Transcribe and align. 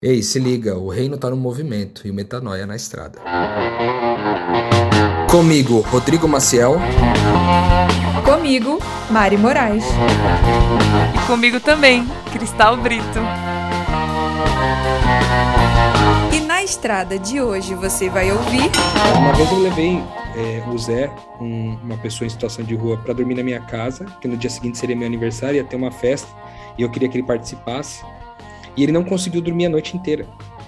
Ei, 0.00 0.22
se 0.22 0.38
liga, 0.38 0.78
o 0.78 0.88
reino 0.90 1.18
tá 1.18 1.28
no 1.28 1.36
movimento 1.36 2.06
e 2.06 2.10
o 2.12 2.14
metanoia 2.14 2.64
na 2.64 2.76
estrada. 2.76 3.18
Comigo, 5.28 5.80
Rodrigo 5.80 6.28
Maciel. 6.28 6.76
Comigo, 8.24 8.78
Mari 9.10 9.36
Moraes. 9.36 9.84
E 11.16 11.26
comigo 11.26 11.58
também, 11.58 12.06
Cristal 12.32 12.76
Brito. 12.76 13.18
E 16.32 16.40
na 16.42 16.62
estrada 16.62 17.18
de 17.18 17.40
hoje 17.40 17.74
você 17.74 18.08
vai 18.08 18.30
ouvir. 18.30 18.70
Uma 19.18 19.32
vez 19.32 19.50
eu 19.50 19.58
levei 19.58 20.00
é, 20.36 20.62
o 20.72 20.78
Zé, 20.78 21.10
um, 21.40 21.76
uma 21.82 21.98
pessoa 21.98 22.24
em 22.24 22.30
situação 22.30 22.64
de 22.64 22.76
rua, 22.76 22.98
para 22.98 23.14
dormir 23.14 23.34
na 23.34 23.42
minha 23.42 23.62
casa, 23.62 24.04
que 24.20 24.28
no 24.28 24.36
dia 24.36 24.48
seguinte 24.48 24.78
seria 24.78 24.94
meu 24.94 25.08
aniversário, 25.08 25.56
ia 25.56 25.64
ter 25.64 25.74
uma 25.74 25.90
festa, 25.90 26.28
e 26.78 26.82
eu 26.82 26.88
queria 26.88 27.08
que 27.08 27.16
ele 27.18 27.26
participasse. 27.26 28.00
E 28.78 28.84
ele 28.84 28.92
não 28.92 29.02
conseguiu 29.02 29.42
dormir 29.42 29.66
a 29.66 29.68
noite 29.68 29.96
inteira. 29.96 30.24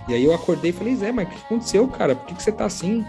E 0.09 0.15
aí 0.15 0.25
eu 0.25 0.35
acordei 0.35 0.71
e 0.71 0.73
falei, 0.73 0.97
Zé, 0.97 1.13
mas 1.13 1.29
o 1.29 1.31
que 1.31 1.37
aconteceu, 1.45 1.87
cara? 1.87 2.17
Por 2.17 2.27
que, 2.27 2.35
que 2.35 2.43
você 2.43 2.51
tá 2.51 2.65
assim? 2.65 3.05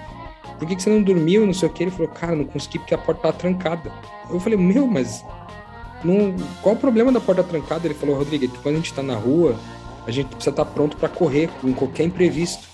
Por 0.60 0.68
que, 0.68 0.76
que 0.76 0.84
você 0.84 0.92
não 0.92 1.02
dormiu? 1.02 1.44
Não 1.44 1.56
sei 1.56 1.68
o 1.68 1.72
que. 1.72 1.84
Ele 1.84 1.90
falou, 1.90 2.08
cara, 2.10 2.36
não 2.36 2.46
consegui 2.46 2.78
porque 2.78 2.94
a 2.94 3.00
porta 3.00 3.24
tava 3.24 3.34
trancada. 3.36 3.92
Eu 4.30 4.40
falei, 4.40 4.60
meu, 4.60 4.86
mas 4.86 5.26
não... 6.04 6.36
qual 6.62 6.76
o 6.76 6.78
problema 6.78 7.12
da 7.12 7.20
porta 7.20 7.44
trancada? 7.44 7.88
Ele 7.88 7.96
falou, 7.96 8.16
Rodrigo, 8.16 8.48
quando 8.62 8.76
a 8.76 8.78
gente 8.78 8.94
tá 8.94 9.02
na 9.02 9.16
rua, 9.16 9.56
a 10.06 10.12
gente 10.12 10.28
precisa 10.28 10.52
estar 10.52 10.66
tá 10.66 10.72
pronto 10.72 10.96
para 10.96 11.10
correr 11.10 11.50
em 11.64 11.74
qualquer 11.74 12.04
imprevisto. 12.04 12.70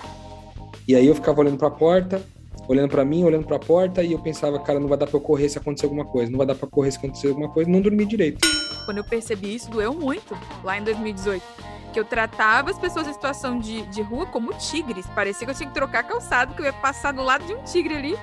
E 0.86 0.98
aí 0.98 1.08
eu 1.08 1.16
ficava 1.16 1.40
olhando 1.40 1.58
para 1.58 1.70
a 1.70 1.72
porta, 1.72 2.22
olhando 2.68 2.90
para 2.90 3.06
mim, 3.06 3.23
olhando 3.23 3.46
para 3.46 3.56
a 3.56 3.59
porta, 3.59 4.04
e 4.04 4.12
eu 4.12 4.20
pensava, 4.20 4.59
cara, 4.59 4.82
não 4.82 4.90
vai 4.90 4.98
dar 4.98 5.08
para 5.08 5.16
eu 5.16 5.22
correr 5.22 5.48
se 5.48 5.58
acontecer 5.58 5.86
alguma 5.86 6.04
coisa, 6.04 6.30
não 6.30 6.38
vai 6.38 6.48
dar 6.48 6.56
para 6.56 6.68
correr 6.68 6.92
se 6.92 6.98
acontecer 6.98 7.30
alguma 7.30 7.48
coisa, 7.48 7.70
não 7.70 7.80
dormi 7.80 8.06
direito. 8.06 8.46
Quando 8.84 8.98
eu 8.98 9.06
percebi 9.06 9.56
isso, 9.56 9.72
doeu 9.72 9.94
muito, 9.94 10.38
lá 10.62 10.78
em 10.78 10.84
2018 10.84 11.77
eu 12.00 12.06
tratava 12.06 12.72
as 12.72 12.78
pessoas 12.78 13.08
em 13.08 13.14
situação 13.14 13.60
de, 13.60 13.82
de 13.84 14.02
rua 14.02 14.26
como 14.26 14.54
tigres. 14.54 15.06
Parecia 15.08 15.46
que 15.46 15.52
eu 15.52 15.56
tinha 15.56 15.68
que 15.68 15.74
trocar 15.74 16.04
calçado, 16.04 16.54
que 16.54 16.62
eu 16.62 16.66
ia 16.66 16.73
passar 16.73 17.14
do 17.14 17.23
lado 17.23 17.46
de 17.46 17.53
um 17.53 17.64
tigre 17.64 17.95
ali. 17.95 18.17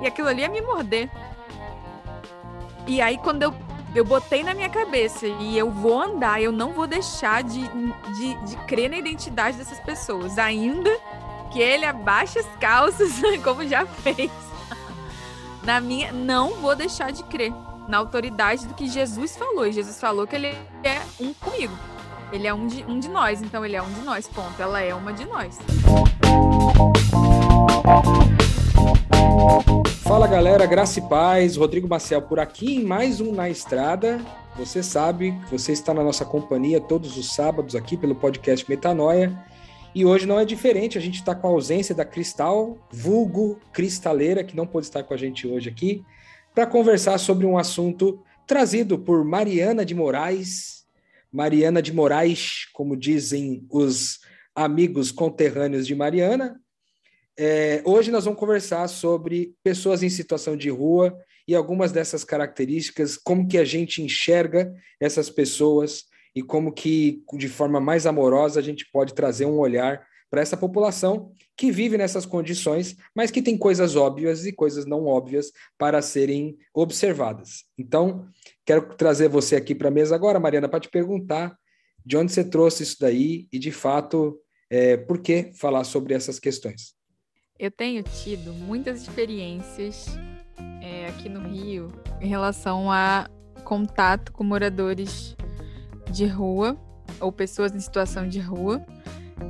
E 0.00 0.06
aquilo 0.06 0.28
ali 0.28 0.42
ia 0.42 0.48
me 0.48 0.60
morder. 0.60 1.10
E 2.86 3.00
aí, 3.00 3.18
quando 3.18 3.42
eu, 3.42 3.54
eu 3.94 4.04
botei 4.04 4.42
na 4.42 4.54
minha 4.54 4.68
cabeça 4.68 5.26
e 5.26 5.58
eu 5.58 5.70
vou 5.70 6.00
andar, 6.00 6.40
eu 6.40 6.52
não 6.52 6.72
vou 6.72 6.86
deixar 6.86 7.42
de, 7.42 7.62
de, 8.16 8.34
de 8.46 8.56
crer 8.66 8.88
na 8.88 8.96
identidade 8.96 9.58
dessas 9.58 9.80
pessoas. 9.80 10.38
Ainda 10.38 10.90
que 11.50 11.60
ele 11.60 11.84
abaixe 11.84 12.38
as 12.38 12.46
calças, 12.56 13.20
como 13.44 13.66
já 13.66 13.84
fez. 13.84 14.30
Na 15.62 15.80
minha, 15.80 16.12
não 16.12 16.54
vou 16.54 16.74
deixar 16.74 17.12
de 17.12 17.22
crer 17.24 17.52
na 17.88 17.98
autoridade 17.98 18.66
do 18.66 18.74
que 18.74 18.86
Jesus 18.86 19.36
falou. 19.36 19.66
E 19.66 19.72
Jesus 19.72 20.00
falou 20.00 20.26
que 20.26 20.36
ele 20.36 20.48
é 20.84 21.02
um 21.18 21.34
comigo. 21.34 21.76
Ele 22.30 22.46
é 22.46 22.52
um 22.52 22.66
de, 22.66 22.84
um 22.84 22.98
de 22.98 23.08
nós, 23.08 23.40
então 23.40 23.64
ele 23.64 23.74
é 23.74 23.82
um 23.82 23.90
de 23.90 24.02
nós, 24.02 24.28
ponto. 24.28 24.60
Ela 24.60 24.82
é 24.82 24.94
uma 24.94 25.12
de 25.14 25.24
nós. 25.24 25.58
Fala 30.02 30.26
galera, 30.26 30.66
graça 30.66 30.98
e 30.98 31.02
paz, 31.08 31.56
Rodrigo 31.56 31.88
Maciel 31.88 32.20
por 32.20 32.38
aqui 32.38 32.76
em 32.76 32.84
mais 32.84 33.20
um 33.20 33.32
Na 33.32 33.48
Estrada. 33.48 34.20
Você 34.56 34.82
sabe 34.82 35.34
você 35.50 35.72
está 35.72 35.94
na 35.94 36.02
nossa 36.04 36.24
companhia 36.24 36.80
todos 36.80 37.16
os 37.16 37.34
sábados 37.34 37.74
aqui 37.74 37.96
pelo 37.96 38.14
podcast 38.14 38.68
Metanoia. 38.68 39.32
E 39.94 40.04
hoje 40.04 40.26
não 40.26 40.38
é 40.38 40.44
diferente, 40.44 40.98
a 40.98 41.00
gente 41.00 41.16
está 41.16 41.34
com 41.34 41.46
a 41.46 41.50
ausência 41.50 41.94
da 41.94 42.04
Cristal, 42.04 42.76
vulgo 42.90 43.58
cristaleira, 43.72 44.44
que 44.44 44.54
não 44.54 44.66
pode 44.66 44.84
estar 44.84 45.02
com 45.02 45.14
a 45.14 45.16
gente 45.16 45.46
hoje 45.46 45.70
aqui, 45.70 46.04
para 46.54 46.66
conversar 46.66 47.16
sobre 47.16 47.46
um 47.46 47.56
assunto 47.56 48.20
trazido 48.46 48.98
por 48.98 49.24
Mariana 49.24 49.84
de 49.84 49.94
Moraes, 49.94 50.77
Mariana 51.32 51.82
de 51.82 51.92
Moraes, 51.92 52.66
como 52.72 52.96
dizem 52.96 53.66
os 53.70 54.18
amigos 54.54 55.10
conterrâneos 55.12 55.86
de 55.86 55.94
Mariana. 55.94 56.60
É, 57.38 57.82
hoje 57.84 58.10
nós 58.10 58.24
vamos 58.24 58.40
conversar 58.40 58.88
sobre 58.88 59.54
pessoas 59.62 60.02
em 60.02 60.08
situação 60.08 60.56
de 60.56 60.68
rua 60.70 61.16
e 61.46 61.54
algumas 61.54 61.92
dessas 61.92 62.24
características, 62.24 63.16
como 63.16 63.46
que 63.46 63.56
a 63.56 63.64
gente 63.64 64.02
enxerga 64.02 64.74
essas 65.00 65.30
pessoas 65.30 66.04
e 66.34 66.42
como 66.42 66.72
que, 66.72 67.22
de 67.36 67.48
forma 67.48 67.80
mais 67.80 68.06
amorosa, 68.06 68.60
a 68.60 68.62
gente 68.62 68.86
pode 68.92 69.14
trazer 69.14 69.46
um 69.46 69.58
olhar 69.58 70.06
para 70.30 70.40
essa 70.40 70.56
população 70.56 71.32
que 71.56 71.72
vive 71.72 71.98
nessas 71.98 72.24
condições, 72.24 72.96
mas 73.14 73.30
que 73.30 73.42
tem 73.42 73.56
coisas 73.56 73.96
óbvias 73.96 74.46
e 74.46 74.52
coisas 74.52 74.86
não 74.86 75.06
óbvias 75.06 75.50
para 75.76 76.00
serem 76.00 76.56
observadas. 76.74 77.64
Então, 77.76 78.28
quero 78.64 78.94
trazer 78.96 79.28
você 79.28 79.56
aqui 79.56 79.74
para 79.74 79.88
a 79.88 79.92
mesa 79.92 80.14
agora, 80.14 80.38
Mariana, 80.38 80.68
para 80.68 80.80
te 80.80 80.88
perguntar 80.88 81.56
de 82.04 82.16
onde 82.16 82.32
você 82.32 82.44
trouxe 82.44 82.82
isso 82.82 82.96
daí 83.00 83.48
e, 83.52 83.58
de 83.58 83.72
fato, 83.72 84.38
é, 84.70 84.96
por 84.96 85.18
que 85.18 85.52
falar 85.54 85.84
sobre 85.84 86.14
essas 86.14 86.38
questões. 86.38 86.94
Eu 87.58 87.70
tenho 87.70 88.02
tido 88.04 88.52
muitas 88.52 89.02
experiências 89.02 90.06
é, 90.80 91.08
aqui 91.08 91.28
no 91.28 91.40
Rio 91.40 91.90
em 92.20 92.28
relação 92.28 92.90
a 92.90 93.28
contato 93.64 94.32
com 94.32 94.44
moradores 94.44 95.36
de 96.10 96.24
rua 96.24 96.78
ou 97.20 97.32
pessoas 97.32 97.74
em 97.74 97.80
situação 97.80 98.28
de 98.28 98.38
rua 98.38 98.84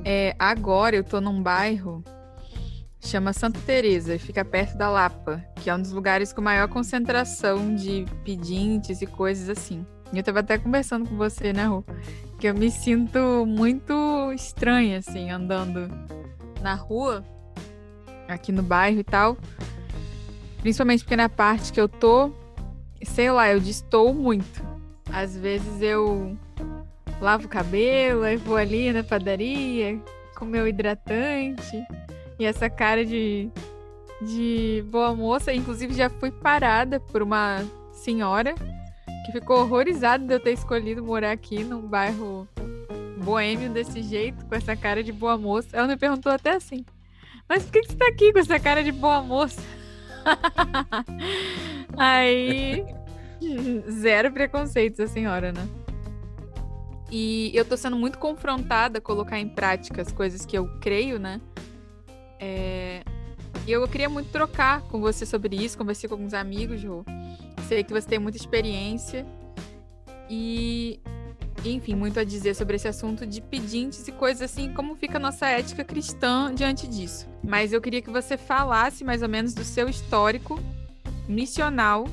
é, 0.05 0.35
agora 0.39 0.97
eu 0.97 1.05
tô 1.05 1.21
num 1.21 1.43
bairro 1.43 2.03
chama 3.01 3.33
Santa 3.33 3.61
Teresa 3.61 4.15
e 4.15 4.19
fica 4.19 4.45
perto 4.45 4.77
da 4.77 4.91
Lapa, 4.91 5.45
que 5.57 5.71
é 5.71 5.75
um 5.75 5.81
dos 5.81 5.93
lugares 5.93 6.33
com 6.33 6.43
maior 6.43 6.69
concentração 6.69 7.75
de 7.75 8.05
pedintes 8.25 9.01
e 9.01 9.07
coisas 9.07 9.49
assim. 9.49 9.87
Eu 10.13 10.23
tava 10.23 10.41
até 10.41 10.59
conversando 10.59 11.09
com 11.09 11.17
você, 11.17 11.53
né, 11.53 11.67
Rô? 11.67 11.85
Que 12.39 12.49
eu 12.49 12.55
me 12.55 12.71
sinto 12.71 13.45
muito 13.47 13.95
estranha, 14.33 14.99
assim, 14.99 15.31
andando 15.31 15.89
na 16.63 16.75
rua, 16.75 17.25
aqui 18.27 18.53
no 18.53 18.63
bairro 18.63 19.01
e 19.01 19.05
tal. 19.05 19.37
Principalmente 20.61 21.05
porque 21.05 21.17
na 21.17 21.29
parte 21.29 21.73
que 21.73 21.81
eu 21.81 21.89
tô, 21.89 22.33
sei 23.03 23.31
lá, 23.31 23.51
eu 23.51 23.61
distou 23.61 24.15
muito. 24.15 24.63
Às 25.11 25.37
vezes 25.37 25.81
eu 25.81 26.37
lavo 27.21 27.47
o 27.47 27.49
cabelo, 27.49 28.23
aí 28.23 28.37
vou 28.37 28.57
ali 28.57 28.93
na 28.93 29.03
padaria 29.03 30.01
com 30.37 30.45
meu 30.45 30.69
hidratante 30.69 31.85
e 32.39 32.45
essa 32.45 32.71
cara 32.71 33.05
de, 33.05 33.51
de 34.23 34.85
boa 34.89 35.15
moça. 35.15 35.53
Inclusive, 35.53 35.95
já 35.95 36.09
fui 36.09 36.31
parada 36.31 37.01
por 37.01 37.23
uma 37.23 37.65
senhora 37.93 38.55
que 39.27 39.33
ficou 39.33 39.61
horrorizada 39.61 40.25
de 40.25 40.33
eu 40.33 40.41
ter 40.41 40.53
escolhido 40.53 41.03
morar 41.03 41.33
aqui 41.33 41.65
num 41.65 41.83
bairro 41.83 42.49
boêmio 43.17 43.69
desse 43.69 44.03
jeito, 44.03 44.47
com 44.47 44.55
essa 44.55 44.77
cara 44.77 45.03
de 45.03 45.13
boa 45.13 45.37
moça. 45.37 45.77
Ela 45.77 45.89
me 45.89 45.97
perguntou 45.97 46.31
até 46.31 46.55
assim: 46.55 46.85
Mas 47.49 47.65
por 47.65 47.73
que, 47.73 47.83
você 47.83 47.97
tá 47.97 48.07
aqui 48.09 48.33
com 48.33 48.39
essa 48.39 48.61
cara 48.61 48.83
de 48.83 48.93
boa 48.93 49.21
moça? 49.21 49.61
Aí. 51.97 52.87
Zero 53.89 54.33
preconceitos 54.33 55.01
a 55.01 55.07
senhora, 55.07 55.53
né? 55.53 55.67
E 57.11 57.51
eu 57.55 57.65
tô 57.65 57.77
sendo 57.77 57.97
muito 57.97 58.19
confrontada 58.19 58.99
a 58.99 59.01
colocar 59.01 59.39
em 59.39 59.49
prática 59.49 60.03
as 60.03 60.13
coisas 60.13 60.45
que 60.45 60.57
eu 60.57 60.69
creio, 60.81 61.19
né? 61.19 61.41
É... 62.39 63.03
E 63.67 63.73
eu 63.73 63.87
queria 63.89 64.09
muito 64.09 64.31
trocar 64.31 64.83
com 64.83 65.01
você 65.01 65.25
sobre 65.27 65.57
isso, 65.57 65.77
conversei 65.77 66.09
com 66.09 66.15
alguns 66.15 66.35
amigos, 66.35 66.81
Jô. 66.81 67.05
Sei 67.67 67.83
que 67.83 67.93
você 67.93 68.07
tem 68.07 68.19
muita 68.19 68.39
experiência 68.39 69.27
e, 70.29 71.01
enfim, 71.65 71.95
muito 71.95 72.21
a 72.21 72.25
dizer 72.25 72.55
sobre 72.55 72.77
esse 72.77 72.89
assunto 72.89 73.27
de 73.27 73.41
pedintes 73.41 74.07
e 74.07 74.13
coisas 74.13 74.43
assim, 74.43 74.73
como 74.73 74.95
fica 74.95 75.17
a 75.17 75.21
nossa 75.21 75.47
ética 75.49 75.85
cristã 75.85 76.55
diante 76.55 76.87
disso. 76.87 77.27
Mas 77.43 77.73
eu 77.73 77.81
queria 77.81 78.01
que 78.01 78.11
você 78.11 78.37
falasse 78.37 79.05
mais 79.05 79.23
ou 79.23 79.29
menos 79.29 79.55
do 79.55 79.65
seu 79.65 79.89
histórico 79.89 80.59
missional 81.27 82.07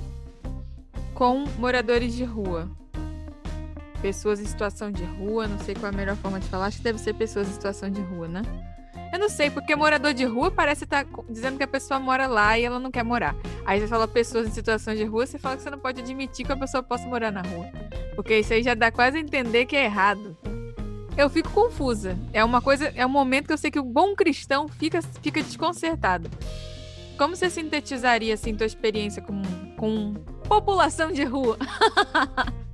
com 1.13 1.45
moradores 1.57 2.13
de 2.13 2.25
rua 2.25 2.69
pessoas 3.95 4.39
em 4.39 4.45
situação 4.45 4.91
de 4.91 5.03
rua, 5.03 5.47
não 5.47 5.59
sei 5.59 5.73
qual 5.75 5.87
é 5.87 5.89
a 5.89 5.97
melhor 5.97 6.15
forma 6.15 6.39
de 6.39 6.47
falar, 6.47 6.65
acho 6.65 6.77
que 6.77 6.83
deve 6.83 6.99
ser 6.99 7.13
pessoas 7.13 7.47
em 7.47 7.51
situação 7.51 7.89
de 7.89 8.01
rua, 8.01 8.27
né? 8.27 8.41
Eu 9.11 9.19
não 9.19 9.29
sei, 9.29 9.49
porque 9.49 9.75
morador 9.75 10.13
de 10.13 10.25
rua 10.25 10.51
parece 10.51 10.83
estar 10.83 11.05
tá 11.05 11.23
dizendo 11.29 11.57
que 11.57 11.63
a 11.63 11.67
pessoa 11.67 11.99
mora 11.99 12.27
lá 12.27 12.59
e 12.59 12.63
ela 12.65 12.79
não 12.79 12.91
quer 12.91 13.03
morar. 13.03 13.35
Aí 13.65 13.79
você 13.79 13.87
fala 13.87 14.07
pessoas 14.07 14.47
em 14.47 14.51
situação 14.51 14.93
de 14.93 15.05
rua, 15.05 15.25
você 15.25 15.39
fala 15.39 15.55
que 15.55 15.63
você 15.63 15.69
não 15.69 15.79
pode 15.79 16.01
admitir 16.01 16.45
que 16.45 16.51
a 16.51 16.57
pessoa 16.57 16.83
possa 16.83 17.07
morar 17.07 17.31
na 17.31 17.41
rua. 17.41 17.65
Porque 18.15 18.37
isso 18.37 18.53
aí 18.53 18.61
já 18.61 18.73
dá 18.73 18.91
quase 18.91 19.17
a 19.17 19.21
entender 19.21 19.65
que 19.65 19.75
é 19.75 19.85
errado. 19.85 20.37
Eu 21.17 21.29
fico 21.29 21.49
confusa. 21.51 22.17
É 22.33 22.43
uma 22.43 22.61
coisa, 22.61 22.91
é 22.93 23.05
um 23.05 23.09
momento 23.09 23.47
que 23.47 23.53
eu 23.53 23.57
sei 23.57 23.71
que 23.71 23.79
o 23.79 23.83
bom 23.83 24.13
cristão 24.15 24.67
fica, 24.67 25.01
fica 25.21 25.41
desconcertado. 25.41 26.29
Como 27.17 27.35
você 27.35 27.49
sintetizaria 27.49 28.33
assim 28.33 28.53
tua 28.53 28.65
experiência 28.65 29.21
com, 29.21 29.41
com 29.77 30.13
população 30.47 31.11
de 31.11 31.23
rua? 31.23 31.57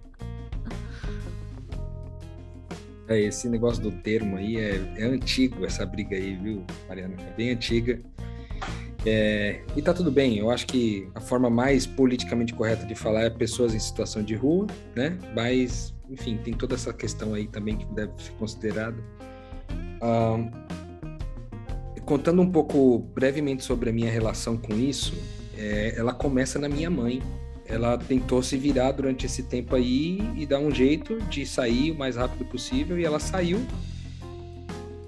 esse 3.19 3.50
negócio 3.50 3.81
do 3.81 3.92
termo 3.92 4.38
aí 4.38 4.58
é, 4.58 4.81
é 4.98 5.04
antigo, 5.04 5.66
essa 5.66 5.86
briga 5.86 6.16
aí, 6.16 6.36
viu, 6.36 6.63
Mariana? 6.88 7.16
É 7.19 7.36
bem 7.36 7.52
antiga. 7.52 8.00
É, 9.06 9.62
e 9.75 9.81
tá 9.81 9.94
tudo 9.94 10.12
bem, 10.12 10.38
eu 10.38 10.52
acho 10.52 10.68
que 10.68 11.10
a 11.16 11.19
forma 11.19 11.50
mais 11.50 11.88
politicamente 11.88 12.54
correta 12.54 12.86
de 12.86 12.94
falar 12.94 13.24
é 13.24 13.30
pessoas 13.30 13.74
em 13.74 13.80
situação 13.80 14.22
de 14.22 14.36
rua, 14.36 14.68
né? 14.96 15.18
Mas, 15.36 15.94
enfim, 16.10 16.38
tem 16.38 16.54
toda 16.54 16.75
essa 16.75 16.94
questão 16.94 17.34
aí 17.34 17.48
também 17.48 17.78
que 17.78 17.86
deve 17.94 18.12
ser 18.22 18.31
considerada. 18.34 18.98
contando 22.06 22.42
um 22.42 22.52
pouco 22.52 23.00
brevemente 23.16 23.64
sobre 23.64 23.90
a 23.90 23.94
minha 23.94 24.12
relação 24.12 24.56
com 24.57 24.74
isso, 24.74 25.16
é, 25.57 25.96
ela 25.98 26.14
começa 26.14 26.60
na 26.60 26.69
minha 26.69 26.90
mãe. 26.90 27.22
Ela 27.71 27.97
tentou 27.97 28.44
se 28.44 28.57
virar 28.57 28.91
durante 28.91 29.25
esse 29.25 29.44
tempo 29.44 29.75
aí 29.75 30.19
e 30.35 30.45
dar 30.45 30.59
um 30.59 30.69
jeito 30.69 31.18
de 31.29 31.45
sair 31.45 31.91
o 31.91 31.97
mais 31.97 32.18
rápido 32.18 32.44
possível 32.45 33.00
e 33.00 33.06
ela 33.06 33.18
saiu. 33.18 33.65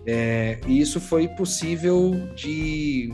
É, 0.06 0.60
e 0.65 0.80
isso 0.80 1.00
foi 1.01 1.27
possível 1.27 2.12
de, 2.36 3.13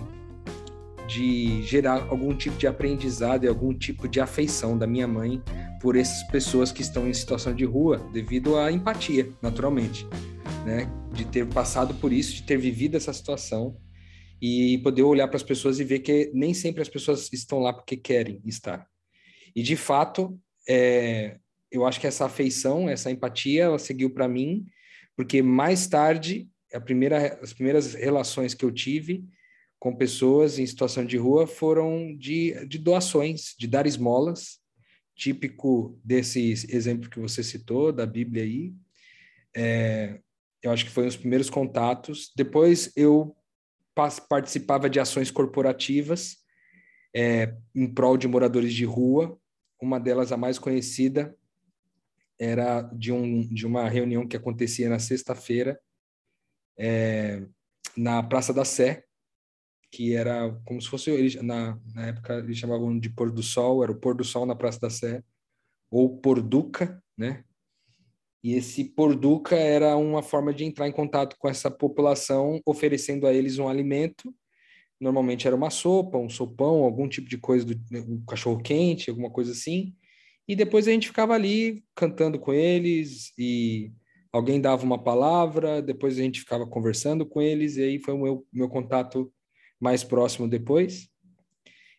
de 1.07 1.63
gerar 1.63 2.07
algum 2.09 2.35
tipo 2.35 2.57
de 2.57 2.67
aprendizado 2.67 3.43
e 3.43 3.47
algum 3.47 3.73
tipo 3.73 4.07
de 4.07 4.19
afeição 4.19 4.77
da 4.77 4.85
minha 4.85 5.07
mãe 5.07 5.41
por 5.81 5.95
essas 5.95 6.23
pessoas 6.23 6.71
que 6.71 6.81
estão 6.81 7.07
em 7.07 7.13
situação 7.13 7.53
de 7.53 7.65
rua, 7.65 7.97
devido 8.13 8.55
à 8.55 8.71
empatia, 8.71 9.31
naturalmente, 9.41 10.05
né? 10.65 10.91
De 11.11 11.25
ter 11.25 11.47
passado 11.47 11.95
por 11.95 12.13
isso, 12.13 12.35
de 12.35 12.43
ter 12.43 12.57
vivido 12.57 12.97
essa 12.97 13.13
situação 13.13 13.75
e 14.41 14.77
poder 14.79 15.03
olhar 15.03 15.27
para 15.27 15.37
as 15.37 15.43
pessoas 15.43 15.79
e 15.79 15.83
ver 15.83 15.99
que 15.99 16.31
nem 16.33 16.53
sempre 16.53 16.81
as 16.81 16.89
pessoas 16.89 17.31
estão 17.33 17.59
lá 17.59 17.73
porque 17.73 17.97
querem 17.97 18.41
estar. 18.45 18.87
E 19.55 19.61
de 19.63 19.75
fato, 19.75 20.39
é, 20.67 21.37
eu 21.71 21.85
acho 21.85 21.99
que 21.99 22.07
essa 22.07 22.25
afeição, 22.25 22.89
essa 22.89 23.11
empatia, 23.11 23.63
ela 23.63 23.79
seguiu 23.79 24.09
para 24.09 24.27
mim, 24.27 24.65
porque 25.15 25.41
mais 25.41 25.87
tarde, 25.87 26.47
primeira, 26.85 27.39
as 27.41 27.53
primeiras 27.53 27.93
relações 27.93 28.53
que 28.53 28.65
eu 28.65 28.71
tive 28.71 29.23
com 29.79 29.95
pessoas 29.95 30.59
em 30.59 30.65
situação 30.65 31.05
de 31.05 31.17
rua 31.17 31.47
foram 31.47 32.15
de, 32.17 32.65
de 32.67 32.77
doações, 32.77 33.55
de 33.57 33.65
dar 33.65 33.87
esmolas, 33.87 34.59
típico 35.15 35.99
desse 36.03 36.51
exemplo 36.69 37.09
que 37.09 37.19
você 37.19 37.43
citou, 37.43 37.91
da 37.91 38.05
Bíblia 38.05 38.43
aí. 38.43 38.73
É, 39.55 40.19
eu 40.61 40.71
acho 40.71 40.85
que 40.85 40.91
foi 40.91 41.07
os 41.07 41.15
primeiros 41.15 41.49
contatos. 41.49 42.31
Depois 42.35 42.91
eu 42.95 43.35
participava 44.29 44.89
de 44.89 44.99
ações 44.99 45.31
corporativas 45.31 46.37
é, 47.13 47.56
em 47.75 47.88
prol 47.88 48.17
de 48.17 48.27
moradores 48.27 48.73
de 48.73 48.85
rua. 48.85 49.39
Uma 49.81 50.00
delas, 50.00 50.31
a 50.31 50.38
mais 50.38 50.59
conhecida, 50.59 51.35
era 52.38 52.81
de, 52.81 53.11
um, 53.11 53.41
de 53.47 53.65
uma 53.65 53.88
reunião 53.88 54.27
que 54.27 54.38
acontecia 54.38 54.89
na 54.89 55.00
sexta-feira 55.00 55.79
é, 56.77 57.45
na 57.97 58.23
Praça 58.23 58.53
da 58.53 58.63
Sé, 58.63 59.03
que 59.91 60.15
era 60.15 60.50
como 60.65 60.81
se 60.81 60.88
fosse 60.88 61.38
na, 61.41 61.77
na 61.94 62.07
época 62.07 62.35
eles 62.35 62.57
chamavam 62.57 62.97
de 62.97 63.09
pôr 63.09 63.31
do 63.31 63.44
sol, 63.44 63.83
era 63.83 63.91
o 63.91 64.00
pôr 64.00 64.15
do 64.15 64.23
sol 64.23 64.45
na 64.45 64.56
Praça 64.56 64.79
da 64.79 64.89
Sé 64.89 65.21
ou 65.91 66.17
porduca, 66.17 67.03
né? 67.17 67.44
E 68.41 68.53
esse 68.53 68.85
porduca 68.85 69.56
era 69.56 69.97
uma 69.97 70.23
forma 70.23 70.53
de 70.53 70.63
entrar 70.63 70.88
em 70.88 70.94
contato 70.94 71.35
com 71.38 71.50
essa 71.50 71.69
população, 71.69 72.61
oferecendo 72.65 73.27
a 73.27 73.33
eles 73.33 73.57
um 73.59 73.67
alimento. 73.67 74.33
Normalmente 74.99 75.47
era 75.47 75.55
uma 75.55 75.69
sopa, 75.69 76.17
um 76.17 76.29
sopão, 76.29 76.83
algum 76.83 77.07
tipo 77.07 77.29
de 77.29 77.37
coisa 77.37 77.65
do 77.65 77.75
um 78.07 78.23
cachorro 78.25 78.61
quente, 78.61 79.09
alguma 79.09 79.29
coisa 79.29 79.51
assim. 79.51 79.95
E 80.47 80.55
depois 80.55 80.87
a 80.87 80.91
gente 80.91 81.07
ficava 81.07 81.33
ali 81.33 81.83
cantando 81.95 82.39
com 82.39 82.53
eles 82.53 83.31
e 83.37 83.91
alguém 84.31 84.59
dava 84.59 84.83
uma 84.83 85.01
palavra, 85.01 85.81
depois 85.81 86.17
a 86.17 86.21
gente 86.21 86.39
ficava 86.39 86.65
conversando 86.67 87.25
com 87.25 87.41
eles 87.41 87.77
e 87.77 87.83
aí 87.83 87.99
foi 87.99 88.13
o 88.13 88.21
meu, 88.21 88.47
meu 88.51 88.67
contato 88.67 89.31
mais 89.79 90.03
próximo 90.03 90.47
depois. 90.47 91.07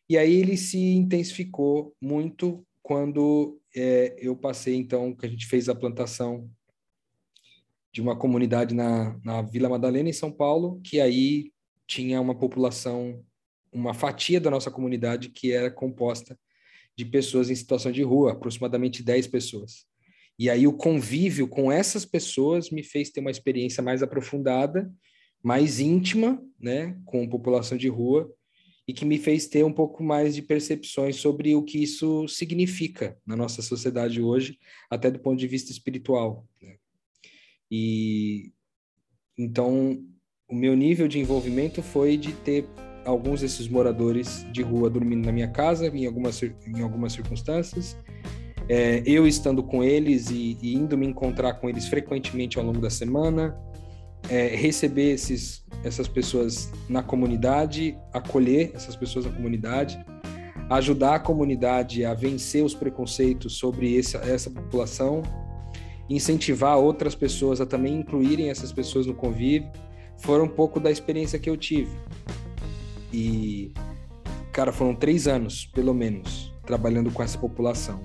E 0.09 0.19
aí 0.19 0.35
ele 0.35 0.57
se 0.57 0.79
intensificou 0.79 1.95
muito 2.01 2.67
quando 2.83 3.61
é, 3.75 4.17
eu 4.19 4.37
passei, 4.37 4.75
então, 4.75 5.15
que 5.15 5.25
a 5.25 5.29
gente 5.29 5.47
fez 5.47 5.69
a 5.69 5.75
plantação 5.75 6.51
de 7.93 8.01
uma 8.01 8.17
comunidade 8.17 8.75
na, 8.75 9.19
na 9.25 9.43
Vila 9.43 9.69
Madalena, 9.69 10.09
em 10.09 10.13
São 10.13 10.31
Paulo, 10.31 10.81
que 10.83 11.01
aí 11.01 11.53
tinha 11.91 12.21
uma 12.21 12.37
população, 12.37 13.25
uma 13.73 13.93
fatia 13.93 14.41
da 14.41 14.49
nossa 14.49 14.71
comunidade 14.71 15.29
que 15.31 15.51
era 15.51 15.69
composta 15.69 16.39
de 16.97 17.05
pessoas 17.05 17.51
em 17.51 17.55
situação 17.55 17.91
de 17.91 18.03
rua, 18.03 18.31
aproximadamente 18.31 19.03
10 19.03 19.27
pessoas. 19.27 19.85
E 20.39 20.49
aí 20.49 20.69
o 20.69 20.73
convívio 20.73 21.49
com 21.49 21.71
essas 21.71 22.05
pessoas 22.05 22.71
me 22.71 22.85
fez 22.85 23.11
ter 23.11 23.19
uma 23.19 23.31
experiência 23.31 23.83
mais 23.83 24.05
aprofundada, 24.05 24.89
mais 25.43 25.81
íntima, 25.81 26.41
né, 26.61 26.97
com 27.05 27.29
população 27.29 27.77
de 27.77 27.89
rua, 27.89 28.33
e 28.87 28.93
que 28.93 29.05
me 29.05 29.19
fez 29.19 29.49
ter 29.49 29.65
um 29.65 29.73
pouco 29.73 30.03
mais 30.03 30.35
de 30.35 30.43
percepções 30.43 31.17
sobre 31.17 31.57
o 31.57 31.65
que 31.65 31.83
isso 31.83 32.29
significa 32.29 33.19
na 33.27 33.37
nossa 33.37 33.63
sociedade 33.63 34.23
hoje, 34.23 34.59
até 34.89 35.11
do 35.11 35.19
ponto 35.19 35.39
de 35.39 35.47
vista 35.49 35.73
espiritual. 35.73 36.47
Né? 36.63 36.77
E 37.69 38.53
então 39.37 40.05
o 40.51 40.55
meu 40.55 40.75
nível 40.75 41.07
de 41.07 41.19
envolvimento 41.19 41.83
foi 41.83 42.17
de 42.17 42.33
ter 42.33 42.69
alguns 43.05 43.41
desses 43.41 43.69
moradores 43.69 44.45
de 44.53 44.63
rua 44.63 44.91
dormindo 44.91 45.25
na 45.25 45.33
minha 45.33 45.49
casa 45.49 45.87
em 45.87 46.07
algumas 46.07 46.43
em 46.43 46.83
algumas 46.83 47.13
circunstâncias, 47.13 47.97
é, 48.69 49.03
eu 49.05 49.27
estando 49.27 49.63
com 49.63 49.83
eles 49.83 50.31
e, 50.31 50.57
e 50.63 50.75
indo 50.75 50.97
me 50.97 51.07
encontrar 51.07 51.55
com 51.55 51.69
eles 51.69 51.89
frequentemente 51.89 52.57
ao 52.57 52.65
longo 52.65 52.81
da 52.81 52.89
semana, 52.89 53.57
é, 54.29 54.49
receber 54.49 55.13
esses, 55.13 55.65
essas 55.83 56.07
pessoas 56.07 56.71
na 56.89 57.03
comunidade, 57.03 57.99
acolher 58.13 58.71
essas 58.75 58.95
pessoas 58.95 59.25
na 59.25 59.33
comunidade, 59.33 59.99
ajudar 60.71 61.17
a 61.17 61.19
comunidade 61.19 62.05
a 62.05 62.15
vencer 62.15 62.65
os 62.65 62.73
preconceitos 62.73 63.55
sobre 63.55 63.99
essa, 63.99 64.19
essa 64.19 64.49
população, 64.49 65.23
incentivar 66.09 66.79
outras 66.79 67.17
pessoas 67.17 67.61
a 67.61 67.67
também 67.67 67.99
incluírem 67.99 68.51
essas 68.51 68.73
pessoas 68.73 69.05
no 69.05 69.15
convívio, 69.15 69.69
foram 70.21 70.45
um 70.45 70.49
pouco 70.49 70.81
da 70.81 70.91
experiência 70.91 71.39
que 71.39 71.49
eu 71.49 71.57
tive. 71.57 71.91
E, 73.13 73.73
cara, 74.53 74.73
foram 74.73 74.95
três 74.95 75.27
anos, 75.27 75.67
pelo 75.67 75.93
menos, 75.93 76.53
trabalhando 76.65 77.11
com 77.11 77.23
essa 77.23 77.39
população. 77.39 78.01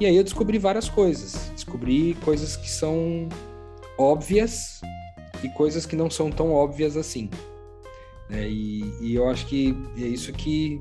E 0.00 0.06
aí 0.06 0.16
eu 0.16 0.24
descobri 0.24 0.58
várias 0.58 0.88
coisas. 0.88 1.50
Descobri 1.54 2.16
coisas 2.24 2.56
que 2.56 2.70
são 2.70 3.28
óbvias, 3.96 4.80
e 5.42 5.48
coisas 5.48 5.86
que 5.86 5.96
não 5.96 6.10
são 6.10 6.30
tão 6.30 6.52
óbvias 6.52 6.96
assim. 6.96 7.30
Né? 8.28 8.48
E, 8.48 8.92
e, 9.00 9.14
eu 9.14 9.28
acho 9.28 9.46
que 9.46 9.74
é 9.96 10.02
isso 10.02 10.32
que 10.32 10.80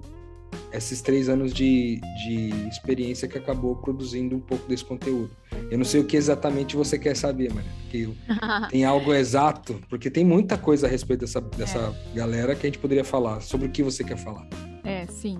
esses 0.72 1.02
três 1.02 1.30
anos 1.30 1.54
de, 1.54 2.00
de 2.26 2.68
experiência 2.68 3.28
que 3.28 3.38
acabou 3.38 3.76
produzindo 3.76 4.36
um 4.36 4.40
pouco 4.40 4.68
desse 4.68 4.84
conteúdo. 4.84 5.32
Eu 5.72 5.78
não 5.78 5.86
sei 5.86 6.02
o 6.02 6.06
que 6.06 6.18
exatamente 6.18 6.76
você 6.76 6.98
quer 7.00 7.16
saber, 7.16 7.54
mano. 7.54 7.68
Porque 7.82 8.10
tem 8.70 8.86
algo 8.86 9.14
exato, 9.14 9.82
porque 9.90 10.10
tem 10.10 10.26
muita 10.26 10.58
coisa 10.58 10.88
a 10.88 10.90
respeito 10.90 11.22
dessa, 11.22 11.42
dessa 11.42 11.80
é. 11.80 12.16
galera 12.16 12.56
que 12.56 12.66
a 12.66 12.70
gente 12.70 12.80
poderia 12.80 13.04
falar. 13.04 13.42
Sobre 13.42 13.68
o 13.68 13.72
que 13.72 13.82
você 13.82 14.04
quer 14.04 14.18
falar? 14.18 14.48
É, 14.84 15.06
sim. 15.08 15.39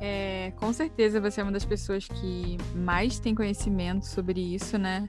É, 0.00 0.52
com 0.56 0.72
certeza 0.72 1.20
você 1.20 1.40
é 1.40 1.42
uma 1.42 1.52
das 1.52 1.64
pessoas 1.64 2.06
que 2.06 2.58
mais 2.74 3.18
tem 3.18 3.34
conhecimento 3.34 4.06
sobre 4.06 4.40
isso, 4.40 4.76
né? 4.76 5.08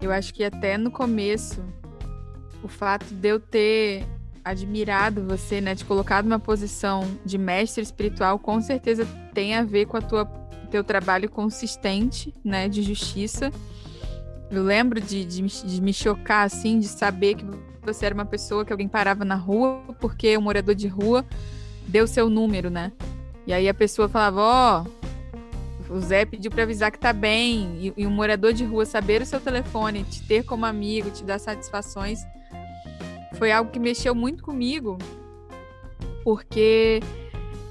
Eu 0.00 0.12
acho 0.12 0.32
que 0.34 0.44
até 0.44 0.76
no 0.76 0.90
começo 0.90 1.64
o 2.62 2.68
fato 2.68 3.06
de 3.14 3.28
eu 3.28 3.40
ter 3.40 4.06
admirado 4.46 5.24
você, 5.26 5.60
né, 5.60 5.74
te 5.74 5.84
colocado 5.84 6.24
numa 6.24 6.38
posição 6.38 7.04
de 7.24 7.36
mestre 7.36 7.82
espiritual, 7.82 8.38
com 8.38 8.60
certeza 8.60 9.04
tem 9.34 9.56
a 9.56 9.64
ver 9.64 9.86
com 9.86 9.96
a 9.96 10.00
tua 10.00 10.24
teu 10.70 10.84
trabalho 10.84 11.28
consistente, 11.28 12.32
né, 12.44 12.68
de 12.68 12.82
justiça. 12.82 13.52
Eu 14.48 14.62
lembro 14.62 15.00
de, 15.00 15.24
de, 15.24 15.42
de 15.42 15.82
me 15.82 15.92
chocar, 15.92 16.44
assim, 16.44 16.78
de 16.78 16.86
saber 16.86 17.34
que 17.34 17.44
você 17.82 18.06
era 18.06 18.14
uma 18.14 18.24
pessoa 18.24 18.64
que 18.64 18.72
alguém 18.72 18.88
parava 18.88 19.24
na 19.24 19.34
rua 19.34 19.82
porque 20.00 20.36
o 20.36 20.40
um 20.40 20.42
morador 20.42 20.74
de 20.74 20.86
rua 20.86 21.24
deu 21.86 22.06
seu 22.06 22.30
número, 22.30 22.70
né? 22.70 22.92
E 23.46 23.52
aí 23.52 23.68
a 23.68 23.74
pessoa 23.74 24.08
falava, 24.08 24.40
ó, 24.40 24.84
oh, 25.90 25.94
o 25.94 26.00
Zé 26.00 26.24
pediu 26.24 26.50
para 26.50 26.64
avisar 26.64 26.90
que 26.90 26.98
tá 26.98 27.12
bem. 27.12 27.78
E, 27.80 28.02
e 28.02 28.06
um 28.06 28.10
morador 28.10 28.52
de 28.52 28.64
rua 28.64 28.84
saber 28.84 29.22
o 29.22 29.26
seu 29.26 29.40
telefone, 29.40 30.04
te 30.04 30.22
ter 30.22 30.44
como 30.44 30.66
amigo, 30.66 31.10
te 31.10 31.24
dar 31.24 31.38
satisfações 31.38 32.20
foi 33.38 33.52
algo 33.52 33.70
que 33.70 33.78
mexeu 33.78 34.14
muito 34.14 34.42
comigo, 34.42 34.98
porque 36.24 37.00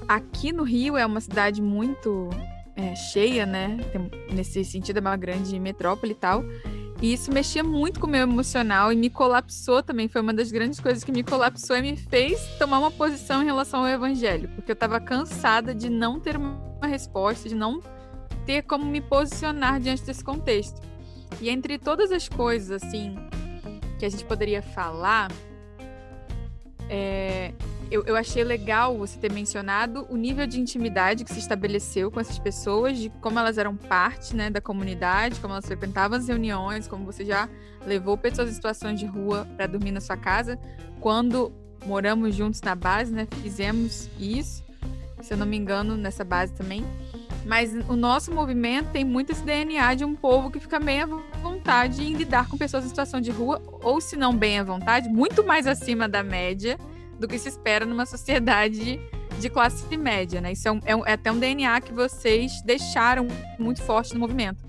aqui 0.08 0.52
no 0.52 0.62
Rio 0.62 0.96
é 0.96 1.04
uma 1.04 1.20
cidade 1.20 1.60
muito 1.60 2.30
é, 2.74 2.94
cheia, 2.94 3.44
né? 3.44 3.76
Tem, 3.92 4.10
nesse 4.34 4.64
sentido, 4.64 4.98
é 4.98 5.00
uma 5.00 5.16
grande 5.16 5.58
metrópole 5.58 6.12
e 6.12 6.16
tal. 6.16 6.44
E 7.00 7.12
isso 7.12 7.30
mexia 7.30 7.62
muito 7.62 8.00
com 8.00 8.06
o 8.06 8.10
meu 8.10 8.22
emocional 8.22 8.90
e 8.90 8.96
me 8.96 9.10
colapsou 9.10 9.82
também. 9.82 10.08
Foi 10.08 10.22
uma 10.22 10.32
das 10.32 10.50
grandes 10.50 10.80
coisas 10.80 11.04
que 11.04 11.12
me 11.12 11.22
colapsou 11.22 11.76
e 11.76 11.82
me 11.82 11.96
fez 11.96 12.40
tomar 12.58 12.78
uma 12.78 12.90
posição 12.90 13.42
em 13.42 13.44
relação 13.44 13.80
ao 13.80 13.88
evangelho, 13.88 14.48
porque 14.54 14.70
eu 14.70 14.74
estava 14.74 14.98
cansada 14.98 15.74
de 15.74 15.90
não 15.90 16.18
ter 16.18 16.36
uma 16.36 16.86
resposta, 16.86 17.48
de 17.48 17.54
não 17.54 17.82
ter 18.46 18.62
como 18.62 18.86
me 18.86 19.00
posicionar 19.00 19.78
diante 19.80 20.04
desse 20.04 20.24
contexto. 20.24 20.80
E 21.40 21.50
entre 21.50 21.78
todas 21.78 22.10
as 22.12 22.28
coisas, 22.28 22.82
assim, 22.82 23.16
que 23.98 24.06
a 24.06 24.08
gente 24.08 24.24
poderia 24.24 24.62
falar, 24.62 25.30
é, 26.88 27.52
eu, 27.90 28.02
eu 28.04 28.16
achei 28.16 28.42
legal 28.42 28.96
você 28.96 29.18
ter 29.18 29.30
mencionado 29.30 30.06
o 30.08 30.16
nível 30.16 30.46
de 30.46 30.60
intimidade 30.60 31.24
que 31.24 31.32
se 31.32 31.38
estabeleceu 31.38 32.10
com 32.10 32.18
essas 32.18 32.38
pessoas, 32.38 32.98
de 32.98 33.10
como 33.20 33.38
elas 33.38 33.58
eram 33.58 33.76
parte 33.76 34.34
né, 34.34 34.50
da 34.50 34.60
comunidade, 34.60 35.38
como 35.40 35.54
elas 35.54 35.66
frequentavam 35.66 36.18
as 36.18 36.26
reuniões, 36.26 36.88
como 36.88 37.04
você 37.04 37.24
já 37.24 37.48
levou 37.86 38.18
pessoas 38.18 38.50
em 38.50 38.54
situações 38.54 38.98
de 38.98 39.06
rua 39.06 39.46
para 39.56 39.66
dormir 39.66 39.92
na 39.92 40.00
sua 40.00 40.16
casa. 40.16 40.58
Quando 41.00 41.52
moramos 41.84 42.34
juntos 42.34 42.60
na 42.62 42.74
base, 42.74 43.12
né, 43.12 43.28
fizemos 43.42 44.10
isso, 44.18 44.64
se 45.22 45.32
eu 45.32 45.38
não 45.38 45.46
me 45.46 45.56
engano, 45.56 45.96
nessa 45.96 46.24
base 46.24 46.52
também. 46.52 46.84
Mas 47.46 47.72
o 47.88 47.94
nosso 47.94 48.34
movimento 48.34 48.90
tem 48.90 49.04
muito 49.04 49.30
esse 49.30 49.44
DNA 49.44 49.94
de 49.94 50.04
um 50.04 50.16
povo 50.16 50.50
que 50.50 50.58
fica 50.58 50.80
bem 50.80 51.02
à 51.02 51.06
vontade 51.06 52.02
em 52.02 52.12
lidar 52.12 52.48
com 52.48 52.58
pessoas 52.58 52.84
em 52.84 52.88
situação 52.88 53.20
de 53.20 53.30
rua, 53.30 53.62
ou 53.84 54.00
se 54.00 54.16
não 54.16 54.36
bem 54.36 54.58
à 54.58 54.64
vontade, 54.64 55.08
muito 55.08 55.44
mais 55.44 55.64
acima 55.64 56.08
da 56.08 56.24
média 56.24 56.76
do 57.20 57.28
que 57.28 57.38
se 57.38 57.48
espera 57.48 57.86
numa 57.86 58.04
sociedade 58.04 59.00
de 59.38 59.48
classe 59.48 59.96
média, 59.96 60.40
né? 60.40 60.52
Isso 60.52 60.66
é, 60.66 60.72
um, 60.72 60.80
é, 60.84 60.96
um, 60.96 61.06
é 61.06 61.12
até 61.12 61.30
um 61.30 61.38
DNA 61.38 61.80
que 61.82 61.92
vocês 61.92 62.60
deixaram 62.62 63.28
muito 63.60 63.80
forte 63.80 64.12
no 64.12 64.18
movimento. 64.18 64.64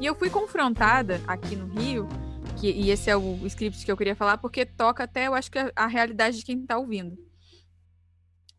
E 0.00 0.06
eu 0.06 0.16
fui 0.16 0.28
confrontada 0.28 1.20
aqui 1.28 1.54
no 1.54 1.66
Rio, 1.66 2.08
que, 2.56 2.68
e 2.72 2.90
esse 2.90 3.08
é 3.08 3.16
o 3.16 3.38
script 3.46 3.84
que 3.84 3.92
eu 3.92 3.96
queria 3.96 4.16
falar, 4.16 4.38
porque 4.38 4.66
toca 4.66 5.04
até, 5.04 5.28
eu 5.28 5.34
acho 5.34 5.48
que 5.48 5.60
a, 5.60 5.70
a 5.76 5.86
realidade 5.86 6.38
de 6.38 6.44
quem 6.44 6.58
está 6.60 6.76
ouvindo. 6.76 7.16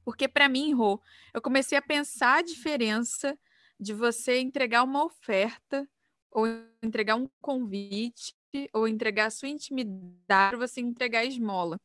Porque 0.06 0.28
para 0.28 0.48
mim, 0.48 0.74
Rô, 0.74 1.02
eu 1.34 1.42
comecei 1.42 1.78
a 1.78 1.82
pensar 1.82 2.38
a 2.38 2.42
diferença 2.42 3.38
de 3.78 3.94
você 3.94 4.40
entregar 4.40 4.84
uma 4.84 5.04
oferta 5.04 5.86
ou 6.32 6.46
entregar 6.82 7.16
um 7.16 7.28
convite 7.42 8.34
ou 8.72 8.88
entregar 8.88 9.26
a 9.26 9.30
sua 9.30 9.50
intimidade, 9.50 10.56
você 10.56 10.80
entregar 10.80 11.20
a 11.20 11.26
esmola 11.26 11.78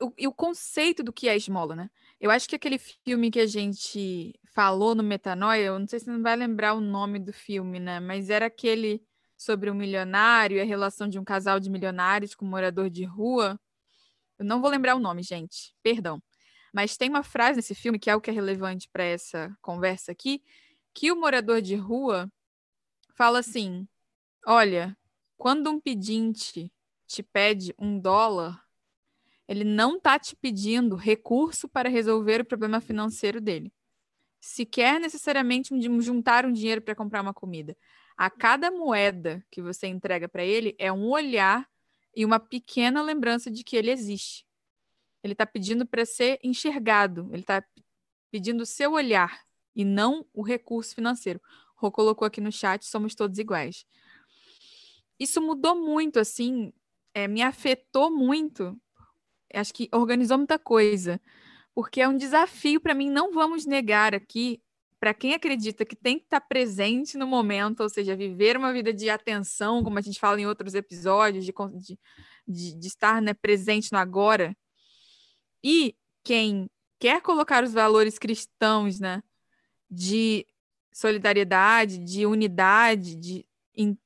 o, 0.00 0.12
e 0.16 0.26
o 0.26 0.32
conceito 0.32 1.02
do 1.02 1.12
que 1.12 1.28
é 1.28 1.36
esmola, 1.36 1.74
né? 1.74 1.90
Eu 2.20 2.30
acho 2.30 2.48
que 2.48 2.56
aquele 2.56 2.78
filme 2.78 3.30
que 3.30 3.40
a 3.40 3.46
gente 3.46 4.38
falou 4.54 4.94
no 4.94 5.02
Metanoia, 5.02 5.62
eu 5.62 5.78
não 5.78 5.86
sei 5.86 5.98
se 5.98 6.06
você 6.06 6.10
não 6.10 6.22
vai 6.22 6.36
lembrar 6.36 6.74
o 6.74 6.80
nome 6.80 7.18
do 7.18 7.32
filme, 7.32 7.78
né? 7.78 8.00
Mas 8.00 8.30
era 8.30 8.46
aquele 8.46 9.02
sobre 9.36 9.70
um 9.70 9.74
milionário 9.74 10.56
e 10.56 10.60
a 10.60 10.64
relação 10.64 11.08
de 11.08 11.18
um 11.18 11.24
casal 11.24 11.60
de 11.60 11.70
milionários 11.70 12.34
com 12.34 12.44
um 12.44 12.48
morador 12.48 12.90
de 12.90 13.04
rua. 13.04 13.58
Eu 14.38 14.44
não 14.44 14.60
vou 14.60 14.70
lembrar 14.70 14.96
o 14.96 15.00
nome, 15.00 15.22
gente, 15.22 15.74
perdão. 15.82 16.20
Mas 16.78 16.96
tem 16.96 17.10
uma 17.10 17.24
frase 17.24 17.56
nesse 17.56 17.74
filme, 17.74 17.98
que 17.98 18.08
é 18.08 18.14
o 18.14 18.20
que 18.20 18.30
é 18.30 18.32
relevante 18.32 18.88
para 18.88 19.02
essa 19.02 19.52
conversa 19.60 20.12
aqui, 20.12 20.40
que 20.94 21.10
o 21.10 21.16
morador 21.16 21.60
de 21.60 21.74
rua 21.74 22.32
fala 23.16 23.40
assim: 23.40 23.88
Olha, 24.46 24.96
quando 25.36 25.68
um 25.70 25.80
pedinte 25.80 26.72
te 27.04 27.20
pede 27.20 27.74
um 27.76 27.98
dólar, 27.98 28.64
ele 29.48 29.64
não 29.64 29.96
está 29.96 30.20
te 30.20 30.36
pedindo 30.36 30.94
recurso 30.94 31.68
para 31.68 31.88
resolver 31.88 32.42
o 32.42 32.44
problema 32.44 32.80
financeiro 32.80 33.40
dele. 33.40 33.72
Se 34.38 34.64
quer 34.64 35.00
necessariamente 35.00 35.74
juntar 36.00 36.46
um 36.46 36.52
dinheiro 36.52 36.80
para 36.80 36.94
comprar 36.94 37.22
uma 37.22 37.34
comida, 37.34 37.76
a 38.16 38.30
cada 38.30 38.70
moeda 38.70 39.44
que 39.50 39.60
você 39.60 39.88
entrega 39.88 40.28
para 40.28 40.44
ele 40.44 40.76
é 40.78 40.92
um 40.92 41.08
olhar 41.08 41.68
e 42.14 42.24
uma 42.24 42.38
pequena 42.38 43.02
lembrança 43.02 43.50
de 43.50 43.64
que 43.64 43.76
ele 43.76 43.90
existe. 43.90 44.47
Ele 45.22 45.32
está 45.32 45.46
pedindo 45.46 45.86
para 45.86 46.04
ser 46.04 46.38
enxergado, 46.42 47.28
ele 47.32 47.42
está 47.42 47.64
pedindo 48.30 48.62
o 48.62 48.66
seu 48.66 48.92
olhar 48.92 49.42
e 49.74 49.84
não 49.84 50.26
o 50.32 50.42
recurso 50.42 50.94
financeiro. 50.94 51.40
Rô 51.76 51.90
colocou 51.90 52.26
aqui 52.26 52.40
no 52.40 52.52
chat, 52.52 52.84
somos 52.84 53.14
todos 53.14 53.38
iguais. 53.38 53.84
Isso 55.18 55.40
mudou 55.40 55.74
muito, 55.74 56.18
assim, 56.18 56.72
é, 57.14 57.26
me 57.26 57.42
afetou 57.42 58.10
muito 58.10 58.80
acho 59.54 59.72
que 59.72 59.88
organizou 59.92 60.36
muita 60.36 60.58
coisa, 60.58 61.20
porque 61.74 62.00
é 62.00 62.08
um 62.08 62.16
desafio 62.16 62.80
para 62.80 62.94
mim, 62.94 63.10
não 63.10 63.32
vamos 63.32 63.64
negar 63.64 64.14
aqui, 64.14 64.60
para 65.00 65.14
quem 65.14 65.32
acredita 65.32 65.84
que 65.84 65.94
tem 65.94 66.18
que 66.18 66.24
estar 66.24 66.40
tá 66.40 66.46
presente 66.46 67.16
no 67.16 67.26
momento, 67.26 67.80
ou 67.80 67.88
seja, 67.88 68.16
viver 68.16 68.56
uma 68.56 68.72
vida 68.72 68.92
de 68.92 69.08
atenção, 69.08 69.82
como 69.82 69.98
a 69.98 70.02
gente 70.02 70.18
fala 70.18 70.40
em 70.40 70.46
outros 70.46 70.74
episódios, 70.74 71.44
de, 71.44 71.54
de, 72.46 72.78
de 72.78 72.86
estar 72.86 73.22
né, 73.22 73.32
presente 73.32 73.92
no 73.92 73.98
agora, 73.98 74.56
e 75.62 75.94
quem 76.22 76.70
quer 76.98 77.20
colocar 77.22 77.62
os 77.64 77.72
valores 77.72 78.18
cristãos, 78.18 79.00
né, 79.00 79.22
de 79.90 80.46
solidariedade, 80.92 81.98
de 81.98 82.26
unidade, 82.26 83.14
de 83.14 83.46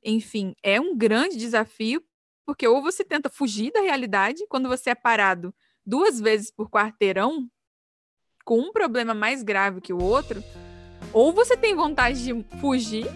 enfim, 0.05 0.55
é 0.63 0.79
um 0.79 0.95
grande 0.95 1.39
desafio 1.39 2.05
porque 2.45 2.69
ou 2.69 2.83
você 2.83 3.03
tenta 3.05 3.31
fugir 3.31 3.73
da 3.73 3.81
realidade 3.81 4.47
quando 4.49 4.69
você 4.69 4.91
é 4.91 4.95
parado 4.95 5.55
duas 5.85 6.21
vezes 6.21 6.51
por 6.51 6.69
quarteirão, 6.69 7.49
com 8.45 8.59
um 8.59 8.73
problema 8.73 9.15
mais 9.15 9.43
grave 9.43 9.81
que 9.81 9.93
o 9.93 10.03
outro, 10.03 10.43
ou 11.13 11.33
você 11.33 11.57
tem 11.57 11.75
vontade 11.75 12.23
de 12.25 12.45
fugir, 12.61 13.07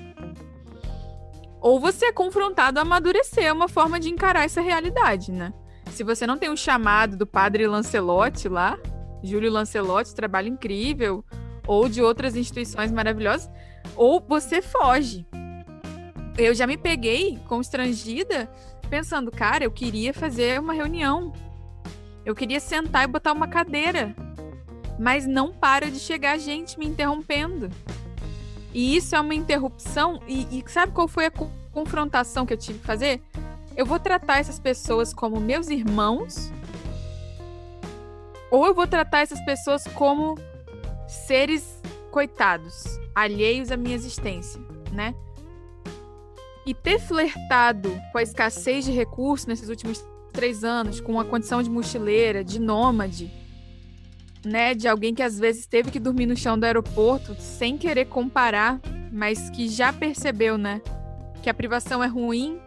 ou 1.60 1.80
você 1.80 2.06
é 2.06 2.12
confrontado 2.12 2.78
a 2.78 2.82
amadurecer 2.82 3.52
uma 3.52 3.68
forma 3.68 3.98
de 3.98 4.08
encarar 4.08 4.44
essa 4.44 4.60
realidade, 4.60 5.32
né? 5.32 5.52
Se 5.92 6.04
você 6.04 6.26
não 6.26 6.36
tem 6.36 6.50
um 6.50 6.56
chamado 6.56 7.16
do 7.16 7.26
padre 7.26 7.66
Lancelotti 7.66 8.48
lá, 8.48 8.78
Júlio 9.22 9.50
Lancelotti, 9.50 10.14
trabalho 10.14 10.48
incrível, 10.48 11.24
ou 11.66 11.88
de 11.88 12.02
outras 12.02 12.36
instituições 12.36 12.92
maravilhosas, 12.92 13.50
ou 13.94 14.20
você 14.20 14.62
foge. 14.62 15.26
Eu 16.38 16.54
já 16.54 16.66
me 16.66 16.76
peguei 16.76 17.38
constrangida 17.48 18.48
pensando, 18.90 19.30
cara, 19.30 19.64
eu 19.64 19.70
queria 19.70 20.12
fazer 20.12 20.60
uma 20.60 20.72
reunião. 20.72 21.32
Eu 22.24 22.34
queria 22.34 22.60
sentar 22.60 23.04
e 23.04 23.06
botar 23.06 23.32
uma 23.32 23.48
cadeira. 23.48 24.14
Mas 24.98 25.26
não 25.26 25.52
para 25.52 25.90
de 25.90 25.98
chegar 25.98 26.38
gente 26.38 26.78
me 26.78 26.86
interrompendo. 26.86 27.70
E 28.72 28.96
isso 28.96 29.14
é 29.16 29.20
uma 29.20 29.34
interrupção. 29.34 30.20
E, 30.26 30.58
e 30.58 30.70
sabe 30.70 30.92
qual 30.92 31.08
foi 31.08 31.26
a 31.26 31.30
co 31.30 31.50
confrontação 31.72 32.46
que 32.46 32.54
eu 32.54 32.56
tive 32.56 32.78
que 32.78 32.86
fazer? 32.86 33.22
Eu 33.76 33.84
vou 33.84 34.00
tratar 34.00 34.38
essas 34.38 34.58
pessoas 34.58 35.12
como 35.12 35.38
meus 35.38 35.68
irmãos, 35.68 36.50
ou 38.50 38.66
eu 38.66 38.74
vou 38.74 38.86
tratar 38.86 39.20
essas 39.20 39.44
pessoas 39.44 39.84
como 39.84 40.34
seres 41.06 41.82
coitados, 42.10 42.98
alheios 43.14 43.70
à 43.70 43.76
minha 43.76 43.94
existência, 43.94 44.58
né? 44.90 45.14
E 46.64 46.72
ter 46.72 46.98
flertado 46.98 47.90
com 48.12 48.18
a 48.18 48.22
escassez 48.22 48.86
de 48.86 48.92
recursos 48.92 49.46
nesses 49.46 49.68
últimos 49.68 50.02
três 50.32 50.64
anos, 50.64 50.98
com 50.98 51.20
a 51.20 51.24
condição 51.24 51.62
de 51.62 51.68
mochileira, 51.68 52.42
de 52.42 52.58
nômade, 52.58 53.30
né, 54.44 54.74
de 54.74 54.88
alguém 54.88 55.14
que 55.14 55.22
às 55.22 55.38
vezes 55.38 55.66
teve 55.66 55.90
que 55.90 55.98
dormir 55.98 56.26
no 56.26 56.36
chão 56.36 56.58
do 56.58 56.64
aeroporto 56.64 57.34
sem 57.38 57.76
querer 57.76 58.06
comparar, 58.06 58.80
mas 59.12 59.50
que 59.50 59.68
já 59.68 59.92
percebeu, 59.92 60.56
né, 60.56 60.80
que 61.42 61.50
a 61.50 61.54
privação 61.54 62.02
é 62.02 62.06
ruim, 62.06 62.60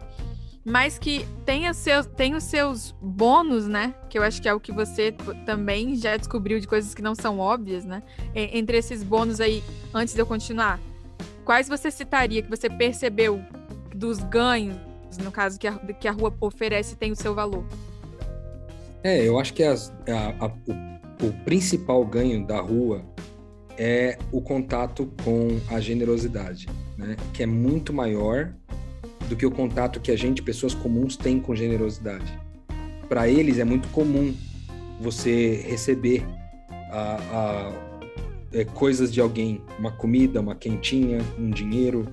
mas 0.64 0.98
que 0.98 1.26
tem, 1.44 1.72
seus, 1.72 2.06
tem 2.06 2.34
os 2.34 2.44
seus 2.44 2.94
bônus, 3.00 3.66
né, 3.66 3.94
que 4.08 4.18
eu 4.18 4.22
acho 4.22 4.40
que 4.40 4.48
é 4.48 4.54
o 4.54 4.60
que 4.60 4.72
você 4.72 5.12
também 5.46 5.96
já 5.96 6.16
descobriu 6.16 6.60
de 6.60 6.66
coisas 6.66 6.94
que 6.94 7.02
não 7.02 7.14
são 7.14 7.38
óbvias, 7.38 7.84
né, 7.84 8.02
entre 8.34 8.76
esses 8.76 9.02
bônus 9.02 9.40
aí, 9.40 9.62
antes 9.94 10.14
de 10.14 10.20
eu 10.20 10.26
continuar, 10.26 10.78
quais 11.44 11.68
você 11.68 11.90
citaria 11.90 12.42
que 12.42 12.50
você 12.50 12.68
percebeu 12.68 13.42
dos 13.94 14.18
ganhos, 14.18 14.76
no 15.22 15.32
caso, 15.32 15.58
que 15.58 15.66
a, 15.66 15.72
que 15.72 16.06
a 16.06 16.12
rua 16.12 16.32
oferece 16.40 16.96
tem 16.96 17.10
o 17.10 17.16
seu 17.16 17.34
valor? 17.34 17.64
É, 19.02 19.26
eu 19.26 19.38
acho 19.38 19.54
que 19.54 19.62
as, 19.62 19.92
a, 20.06 20.44
a, 20.44 20.48
o, 20.68 21.26
o 21.26 21.32
principal 21.44 22.04
ganho 22.04 22.46
da 22.46 22.60
rua 22.60 23.02
é 23.78 24.18
o 24.30 24.42
contato 24.42 25.10
com 25.24 25.58
a 25.74 25.80
generosidade, 25.80 26.68
né? 26.98 27.16
que 27.32 27.42
é 27.42 27.46
muito 27.46 27.92
maior 27.94 28.54
do 29.30 29.36
que 29.36 29.46
o 29.46 29.50
contato 29.50 30.00
que 30.00 30.10
a 30.10 30.16
gente, 30.16 30.42
pessoas 30.42 30.74
comuns, 30.74 31.16
tem 31.16 31.38
com 31.38 31.54
generosidade. 31.54 32.36
Para 33.08 33.28
eles 33.28 33.60
é 33.60 33.64
muito 33.64 33.88
comum 33.88 34.34
você 35.00 35.64
receber 35.68 36.26
a, 36.90 37.16
a, 37.32 37.72
é, 38.52 38.64
coisas 38.64 39.12
de 39.12 39.20
alguém, 39.20 39.62
uma 39.78 39.92
comida, 39.92 40.40
uma 40.40 40.56
quentinha, 40.56 41.20
um 41.38 41.48
dinheiro, 41.48 42.08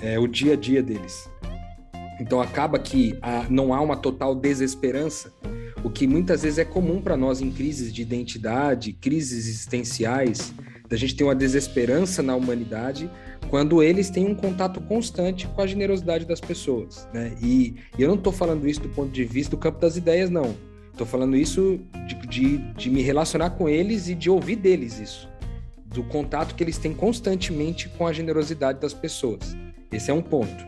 é 0.00 0.16
o 0.16 0.28
dia 0.28 0.52
a 0.52 0.56
dia 0.56 0.80
deles. 0.80 1.28
Então 2.20 2.40
acaba 2.40 2.78
que 2.78 3.18
a, 3.20 3.46
não 3.50 3.74
há 3.74 3.80
uma 3.80 3.96
total 3.96 4.32
desesperança, 4.32 5.32
o 5.82 5.90
que 5.90 6.06
muitas 6.06 6.44
vezes 6.44 6.60
é 6.60 6.64
comum 6.64 7.02
para 7.02 7.16
nós 7.16 7.40
em 7.40 7.50
crises 7.50 7.92
de 7.92 8.00
identidade, 8.00 8.92
crises 8.92 9.48
existenciais, 9.48 10.54
da 10.94 10.98
gente 10.98 11.16
ter 11.16 11.24
uma 11.24 11.34
desesperança 11.34 12.22
na 12.22 12.36
humanidade 12.36 13.10
quando 13.50 13.82
eles 13.82 14.10
têm 14.10 14.26
um 14.26 14.34
contato 14.34 14.80
constante 14.80 15.48
com 15.48 15.60
a 15.60 15.66
generosidade 15.66 16.24
das 16.24 16.40
pessoas. 16.40 17.08
Né? 17.12 17.36
E, 17.42 17.74
e 17.98 18.02
eu 18.02 18.06
não 18.06 18.14
estou 18.14 18.32
falando 18.32 18.68
isso 18.68 18.80
do 18.80 18.88
ponto 18.88 19.10
de 19.10 19.24
vista 19.24 19.50
do 19.50 19.56
campo 19.56 19.80
das 19.80 19.96
ideias, 19.96 20.30
não. 20.30 20.54
Estou 20.92 21.04
falando 21.04 21.36
isso 21.36 21.80
de, 22.06 22.14
de, 22.28 22.58
de 22.74 22.90
me 22.90 23.02
relacionar 23.02 23.50
com 23.50 23.68
eles 23.68 24.06
e 24.06 24.14
de 24.14 24.30
ouvir 24.30 24.54
deles 24.54 25.00
isso. 25.00 25.28
Do 25.84 26.04
contato 26.04 26.54
que 26.54 26.62
eles 26.62 26.78
têm 26.78 26.94
constantemente 26.94 27.88
com 27.88 28.06
a 28.06 28.12
generosidade 28.12 28.78
das 28.78 28.94
pessoas. 28.94 29.56
Esse 29.90 30.12
é 30.12 30.14
um 30.14 30.22
ponto. 30.22 30.64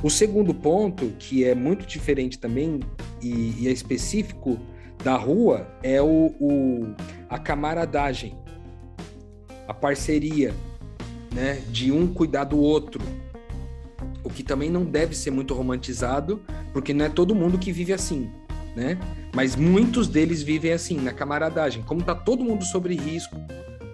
O 0.00 0.08
segundo 0.08 0.54
ponto, 0.54 1.12
que 1.18 1.44
é 1.44 1.56
muito 1.56 1.84
diferente 1.84 2.38
também 2.38 2.78
e, 3.20 3.56
e 3.58 3.68
é 3.68 3.72
específico 3.72 4.60
da 5.02 5.16
rua 5.16 5.66
é 5.82 6.00
o, 6.00 6.34
o 6.38 6.94
a 7.28 7.38
camaradagem, 7.38 8.34
a 9.70 9.74
parceria, 9.74 10.52
né, 11.32 11.62
de 11.70 11.92
um 11.92 12.12
cuidar 12.12 12.42
do 12.42 12.58
outro. 12.58 13.00
O 14.24 14.28
que 14.28 14.42
também 14.42 14.68
não 14.68 14.84
deve 14.84 15.14
ser 15.14 15.30
muito 15.30 15.54
romantizado, 15.54 16.42
porque 16.72 16.92
não 16.92 17.04
é 17.04 17.08
todo 17.08 17.36
mundo 17.36 17.56
que 17.56 17.70
vive 17.70 17.92
assim, 17.92 18.28
né? 18.74 18.98
Mas 19.32 19.54
muitos 19.54 20.08
deles 20.08 20.42
vivem 20.42 20.72
assim, 20.72 20.96
na 20.96 21.12
camaradagem. 21.12 21.84
Como 21.84 22.02
tá 22.02 22.16
todo 22.16 22.44
mundo 22.44 22.64
sobre 22.64 22.96
risco, 22.96 23.36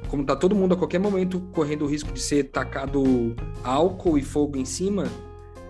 como 0.08 0.24
tá 0.24 0.34
todo 0.34 0.54
mundo 0.54 0.72
a 0.72 0.78
qualquer 0.78 0.98
momento 0.98 1.40
correndo 1.52 1.84
o 1.84 1.88
risco 1.88 2.10
de 2.10 2.22
ser 2.22 2.44
tacado 2.44 3.36
álcool 3.62 4.16
e 4.16 4.22
fogo 4.22 4.56
em 4.56 4.64
cima, 4.64 5.04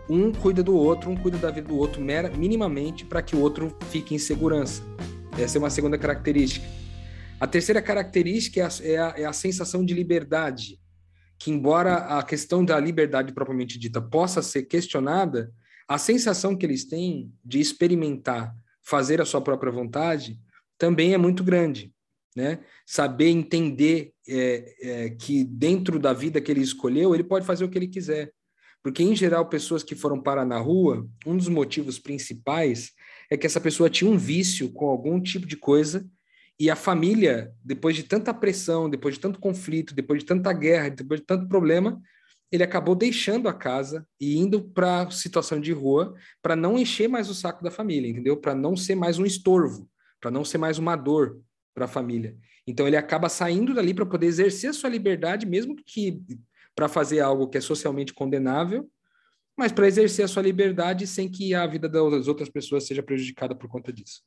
um 0.09 0.31
cuida 0.31 0.63
do 0.63 0.77
outro, 0.77 1.11
um 1.11 1.17
cuida 1.17 1.37
da 1.37 1.51
vida 1.51 1.67
do 1.67 1.77
outro 1.77 2.01
minimamente 2.39 3.05
para 3.05 3.21
que 3.23 3.35
o 3.35 3.41
outro 3.41 3.75
fique 3.91 4.15
em 4.15 4.19
segurança. 4.19 4.85
Essa 5.37 5.59
é 5.59 5.61
uma 5.61 5.71
segunda 5.71 5.99
característica. 5.99 6.65
A 7.38 7.47
terceira 7.47 7.83
característica 7.83 8.61
é 8.61 8.64
a, 8.64 8.71
é 8.83 8.97
a, 8.97 9.14
é 9.19 9.25
a 9.26 9.33
sensação 9.33 9.85
de 9.85 9.93
liberdade, 9.93 10.81
que 11.38 11.50
embora 11.50 11.97
a 12.19 12.23
questão 12.23 12.64
da 12.64 12.81
liberdade 12.81 13.33
propriamente 13.35 13.78
dita 13.78 14.00
possa 14.00 14.40
ser 14.40 14.62
questionada, 14.62 15.52
a 15.87 15.99
sensação 15.99 16.57
que 16.57 16.64
eles 16.64 16.87
têm 16.87 17.31
de 17.45 17.61
experimentar, 17.61 18.55
fazer 18.83 19.21
a 19.21 19.26
sua 19.26 19.43
própria 19.43 19.71
vontade, 19.71 20.40
também 20.78 21.12
é 21.12 21.19
muito 21.19 21.45
grande. 21.45 21.93
Né? 22.35 22.61
Saber 22.87 23.28
entender 23.28 24.12
é, 24.26 24.75
é, 24.81 25.11
que 25.11 25.45
dentro 25.45 25.99
da 25.99 26.14
vida 26.14 26.40
que 26.40 26.50
ele 26.50 26.62
escolheu, 26.62 27.14
ele 27.14 27.25
pode 27.25 27.45
fazer 27.45 27.64
o 27.64 27.69
que 27.69 27.76
ele 27.76 27.88
quiser. 27.88 28.33
Porque, 28.83 29.02
em 29.02 29.14
geral, 29.14 29.49
pessoas 29.49 29.83
que 29.83 29.95
foram 29.95 30.23
parar 30.23 30.47
na 30.47 30.59
rua, 30.59 31.07
um 31.26 31.37
dos 31.37 31.49
motivos 31.49 31.99
principais 31.99 32.93
é 33.31 33.37
que 33.37 33.47
essa 33.47 33.61
pessoa 33.61 33.90
tinha 33.90 34.11
um 34.11 34.16
vício 34.16 34.71
com 34.73 34.87
algum 34.87 35.21
tipo 35.21 35.47
de 35.47 35.57
coisa 35.57 36.07
e 36.59 36.71
a 36.71 36.77
família, 36.77 37.53
depois 37.63 37.95
de 37.95 38.03
tanta 38.03 38.33
pressão, 38.33 38.89
depois 38.89 39.15
de 39.15 39.21
tanto 39.21 39.39
conflito, 39.39 39.95
depois 39.95 40.21
de 40.21 40.27
tanta 40.27 40.53
guerra, 40.53 40.89
depois 40.89 41.21
de 41.21 41.27
tanto 41.27 41.47
problema, 41.49 42.01
ele 42.51 42.63
acabou 42.63 42.95
deixando 42.95 43.49
a 43.49 43.53
casa 43.53 44.07
e 44.21 44.39
indo 44.39 44.63
para 44.63 45.03
a 45.03 45.11
situação 45.11 45.61
de 45.61 45.73
rua 45.73 46.15
para 46.41 46.57
não 46.57 46.79
encher 46.79 47.09
mais 47.09 47.29
o 47.29 47.35
saco 47.35 47.63
da 47.63 47.71
família, 47.71 48.09
entendeu? 48.09 48.37
Para 48.37 48.55
não 48.55 48.77
ser 48.77 48.95
mais 48.95 49.19
um 49.19 49.27
estorvo, 49.27 49.91
para 50.21 50.31
não 50.31 50.45
ser 50.45 50.59
mais 50.59 50.79
uma 50.79 50.97
dor 50.97 51.41
para 51.75 51.85
a 51.85 51.89
família. 51.89 52.37
Então 52.67 52.87
ele 52.87 52.97
acaba 52.97 53.29
saindo 53.29 53.75
dali 53.75 53.93
para 53.93 54.07
poder 54.07 54.27
exercer 54.27 54.71
a 54.71 54.73
sua 54.73 54.89
liberdade, 54.89 55.45
mesmo 55.45 55.77
que 55.77 56.23
para 56.75 56.89
fazer 56.89 57.21
algo 57.21 57.49
que 57.49 57.59
é 57.59 57.61
socialmente 57.61 58.15
condenável, 58.15 58.89
mas 59.57 59.73
para 59.73 59.87
exercer 59.87 60.25
a 60.25 60.29
sua 60.29 60.43
liberdade 60.43 61.07
sem 61.07 61.29
que 61.29 61.55
a 61.55 61.67
vida 61.67 61.89
das 61.89 62.29
outras 62.29 62.49
pessoas 62.49 62.87
seja 62.87 63.03
prejudicada 63.03 63.55
por 63.55 63.69
conta 63.69 63.93
disso. 63.93 64.23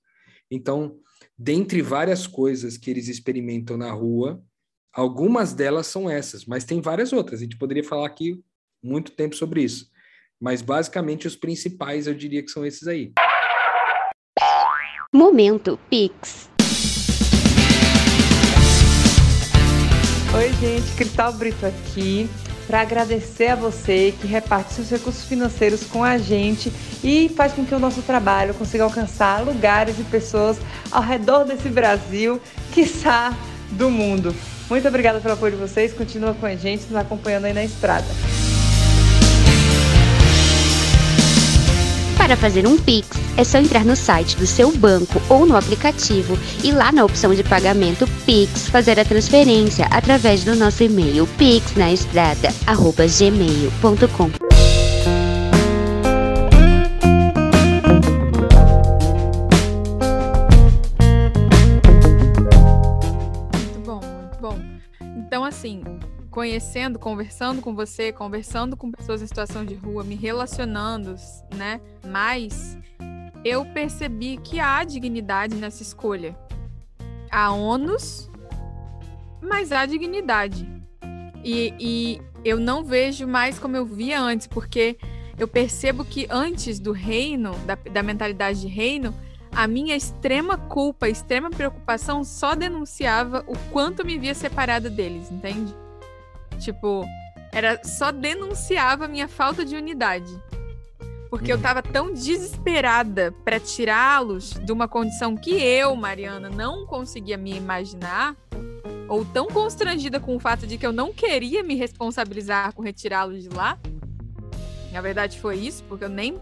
Então, 0.52 1.00
dentre 1.42 1.82
várias 1.82 2.28
coisas 2.28 2.76
que 2.78 2.92
eles 2.92 3.08
experimentam 3.08 3.78
na 3.78 3.90
rua, 3.94 4.44
algumas 4.94 5.54
delas 5.54 5.88
são 5.88 6.10
essas, 6.10 6.46
mas 6.46 6.66
tem 6.66 6.82
várias 6.82 7.14
outras. 7.14 7.40
A 7.40 7.44
gente 7.44 7.58
poderia 7.58 7.84
falar 7.84 8.06
aqui 8.06 8.44
muito 8.84 9.14
tempo 9.14 9.34
sobre 9.38 9.64
isso. 9.64 9.90
Mas 10.38 10.62
basicamente 10.62 11.28
os 11.28 11.38
principais 11.38 12.08
eu 12.08 12.14
diria 12.14 12.44
que 12.44 12.52
são 12.52 12.66
esses 12.66 12.88
aí. 12.90 13.14
Momento 15.14 15.80
Pix. 15.90 16.50
Oi, 20.36 20.54
gente, 20.60 20.96
Cristal 20.96 21.34
Brito 21.34 21.66
aqui 21.66 22.30
para 22.70 22.82
agradecer 22.82 23.48
a 23.48 23.56
você 23.56 24.14
que 24.22 24.28
reparte 24.28 24.76
seus 24.76 24.92
recursos 24.92 25.24
financeiros 25.24 25.86
com 25.86 26.04
a 26.04 26.20
gente 26.20 26.72
e 27.04 27.28
faz 27.36 27.52
com 27.52 27.66
que 27.66 27.74
o 27.74 27.80
nosso 27.80 28.04
trabalho 28.04 28.54
consiga 28.54 28.84
alcançar 28.84 29.44
lugares 29.44 29.98
e 29.98 30.04
pessoas 30.04 30.60
ao 30.92 31.02
redor 31.02 31.46
desse 31.46 31.68
Brasil, 31.68 32.40
quiçá 32.72 33.36
do 33.72 33.90
mundo. 33.90 34.36
Muito 34.70 34.88
obrigada 34.88 35.20
pelo 35.20 35.34
apoio 35.34 35.54
de 35.54 35.58
vocês, 35.58 35.94
continua 35.94 36.36
com 36.36 36.46
a 36.46 36.56
gente, 36.56 36.84
nos 36.84 36.96
acompanhando 36.96 37.46
aí 37.46 37.54
na 37.54 37.64
estrada. 37.64 38.06
Para 42.30 42.38
fazer 42.38 42.68
um 42.68 42.78
Pix, 42.78 43.10
é 43.36 43.44
só 43.44 43.58
entrar 43.58 43.84
no 43.84 43.96
site 43.96 44.38
do 44.38 44.46
seu 44.46 44.72
banco 44.72 45.20
ou 45.30 45.48
no 45.48 45.58
aplicativo 45.58 46.38
e 46.64 46.72
lá 46.72 46.92
na 46.92 47.04
opção 47.04 47.34
de 47.34 47.44
pagamento 47.44 48.08
Pix 48.24 48.70
fazer 48.70 49.00
a 49.00 49.04
transferência 49.04 49.88
através 49.90 50.44
do 50.44 50.56
nosso 50.56 50.84
e-mail 50.84 51.26
pixnaestrada@gmail.com. 51.40 54.30
Muito 63.56 63.80
bom, 63.84 64.02
bom. 64.40 64.60
Então 65.18 65.44
assim, 65.44 65.82
conhecendo, 66.40 66.98
conversando 66.98 67.62
com 67.62 67.76
você, 67.76 68.14
conversando 68.14 68.78
com 68.78 68.90
pessoas 68.90 69.22
em 69.22 69.28
situação 69.28 69.66
de 69.66 69.76
rua, 69.76 70.06
me 70.06 70.16
relacionando, 70.16 71.14
né? 71.54 71.82
Mas 72.08 72.78
eu 73.44 73.66
percebi 73.66 74.38
que 74.38 74.58
há 74.58 74.82
dignidade 74.86 75.54
nessa 75.56 75.84
escolha. 75.84 76.34
Há 77.30 77.52
ônus, 77.52 78.32
mas 79.42 79.74
há 79.74 79.86
dignidade. 79.86 80.66
E, 81.44 81.74
e 81.78 82.22
eu 82.46 82.58
não 82.58 82.86
vejo 82.86 83.28
mais 83.28 83.60
como 83.60 83.76
eu 83.76 83.86
via 83.86 84.22
antes, 84.22 84.48
porque 84.48 84.98
eu 85.38 85.46
percebo 85.46 86.06
que 86.06 86.26
antes 86.30 86.80
do 86.80 86.94
reino, 86.94 87.52
da, 87.66 87.76
da 87.76 88.02
mentalidade 88.02 88.62
de 88.62 88.68
reino, 88.70 89.14
a 89.52 89.68
minha 89.68 89.94
extrema 89.94 90.58
culpa, 90.58 91.10
extrema 91.10 91.50
preocupação 91.50 92.24
só 92.24 92.56
denunciava 92.56 93.44
o 93.46 93.58
quanto 93.74 94.06
me 94.06 94.18
via 94.18 94.34
separada 94.34 94.90
deles, 94.90 95.30
entende? 95.30 95.76
Tipo, 96.60 97.06
era 97.52 97.82
só 97.84 98.12
denunciava 98.12 99.06
a 99.06 99.08
minha 99.08 99.28
falta 99.28 99.66
de 99.66 99.76
unidade. 99.76 100.32
Porque 101.30 101.52
eu 101.52 101.58
Uhum. 101.58 101.62
tava 101.62 101.82
tão 101.82 102.12
desesperada 102.14 103.32
para 103.46 103.60
tirá-los 103.60 104.52
de 104.64 104.72
uma 104.72 104.88
condição 104.88 105.36
que 105.36 105.52
eu, 105.52 105.96
Mariana, 105.96 106.50
não 106.50 106.86
conseguia 106.88 107.38
me 107.38 107.56
imaginar, 107.56 108.36
ou 109.08 109.24
tão 109.26 109.48
constrangida 109.48 110.20
com 110.20 110.36
o 110.36 110.40
fato 110.40 110.66
de 110.66 110.78
que 110.78 110.86
eu 110.86 110.92
não 110.92 111.14
queria 111.14 111.64
me 111.64 111.76
responsabilizar 111.76 112.74
com 112.74 112.82
retirá-los 112.82 113.44
de 113.44 113.50
lá. 113.50 113.78
Na 114.92 115.02
verdade 115.02 115.40
foi 115.40 115.58
isso, 115.58 115.84
porque 115.84 116.04
eu 116.06 116.10
nem 116.10 116.40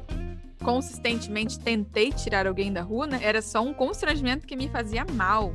consistentemente 0.64 1.60
tentei 1.60 2.12
tirar 2.12 2.48
alguém 2.48 2.72
da 2.72 2.82
rua, 2.82 3.08
né? 3.08 3.20
Era 3.22 3.42
só 3.42 3.62
um 3.62 3.74
constrangimento 3.74 4.48
que 4.48 4.56
me 4.56 4.70
fazia 4.70 5.06
mal. 5.14 5.54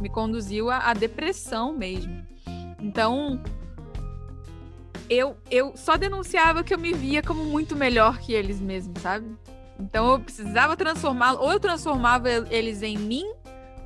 Me 0.00 0.08
conduziu 0.08 0.70
à 0.70 0.92
depressão 0.94 1.76
mesmo. 1.76 2.26
Então, 2.80 3.40
eu, 5.12 5.36
eu 5.50 5.76
só 5.76 5.96
denunciava 5.96 6.62
que 6.62 6.72
eu 6.72 6.78
me 6.78 6.92
via 6.92 7.22
como 7.22 7.44
muito 7.44 7.76
melhor 7.76 8.18
que 8.18 8.32
eles 8.32 8.60
mesmos, 8.60 9.00
sabe? 9.02 9.26
Então 9.78 10.10
eu 10.12 10.20
precisava 10.20 10.76
transformá-los, 10.76 11.40
ou 11.40 11.52
eu 11.52 11.60
transformava 11.60 12.28
eles 12.50 12.82
em 12.82 12.96
mim, 12.96 13.24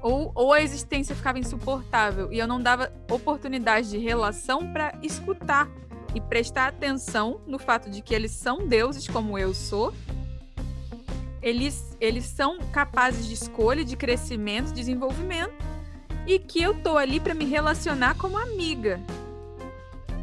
ou, 0.02 0.30
ou 0.34 0.52
a 0.52 0.62
existência 0.62 1.16
ficava 1.16 1.38
insuportável. 1.38 2.32
E 2.32 2.38
eu 2.38 2.46
não 2.46 2.60
dava 2.60 2.92
oportunidade 3.10 3.90
de 3.90 3.98
relação 3.98 4.72
para 4.72 4.92
escutar 5.02 5.68
e 6.14 6.20
prestar 6.20 6.68
atenção 6.68 7.40
no 7.46 7.58
fato 7.58 7.90
de 7.90 8.02
que 8.02 8.14
eles 8.14 8.32
são 8.32 8.66
deuses 8.66 9.08
como 9.08 9.38
eu 9.38 9.52
sou. 9.54 9.92
Eles, 11.42 11.96
eles 12.00 12.24
são 12.24 12.58
capazes 12.72 13.26
de 13.26 13.34
escolha, 13.34 13.84
de 13.84 13.96
crescimento, 13.96 14.68
de 14.68 14.74
desenvolvimento. 14.74 15.54
E 16.26 16.38
que 16.38 16.60
eu 16.60 16.74
tô 16.82 16.96
ali 16.96 17.20
para 17.20 17.34
me 17.34 17.44
relacionar 17.44 18.16
como 18.16 18.36
amiga, 18.36 19.00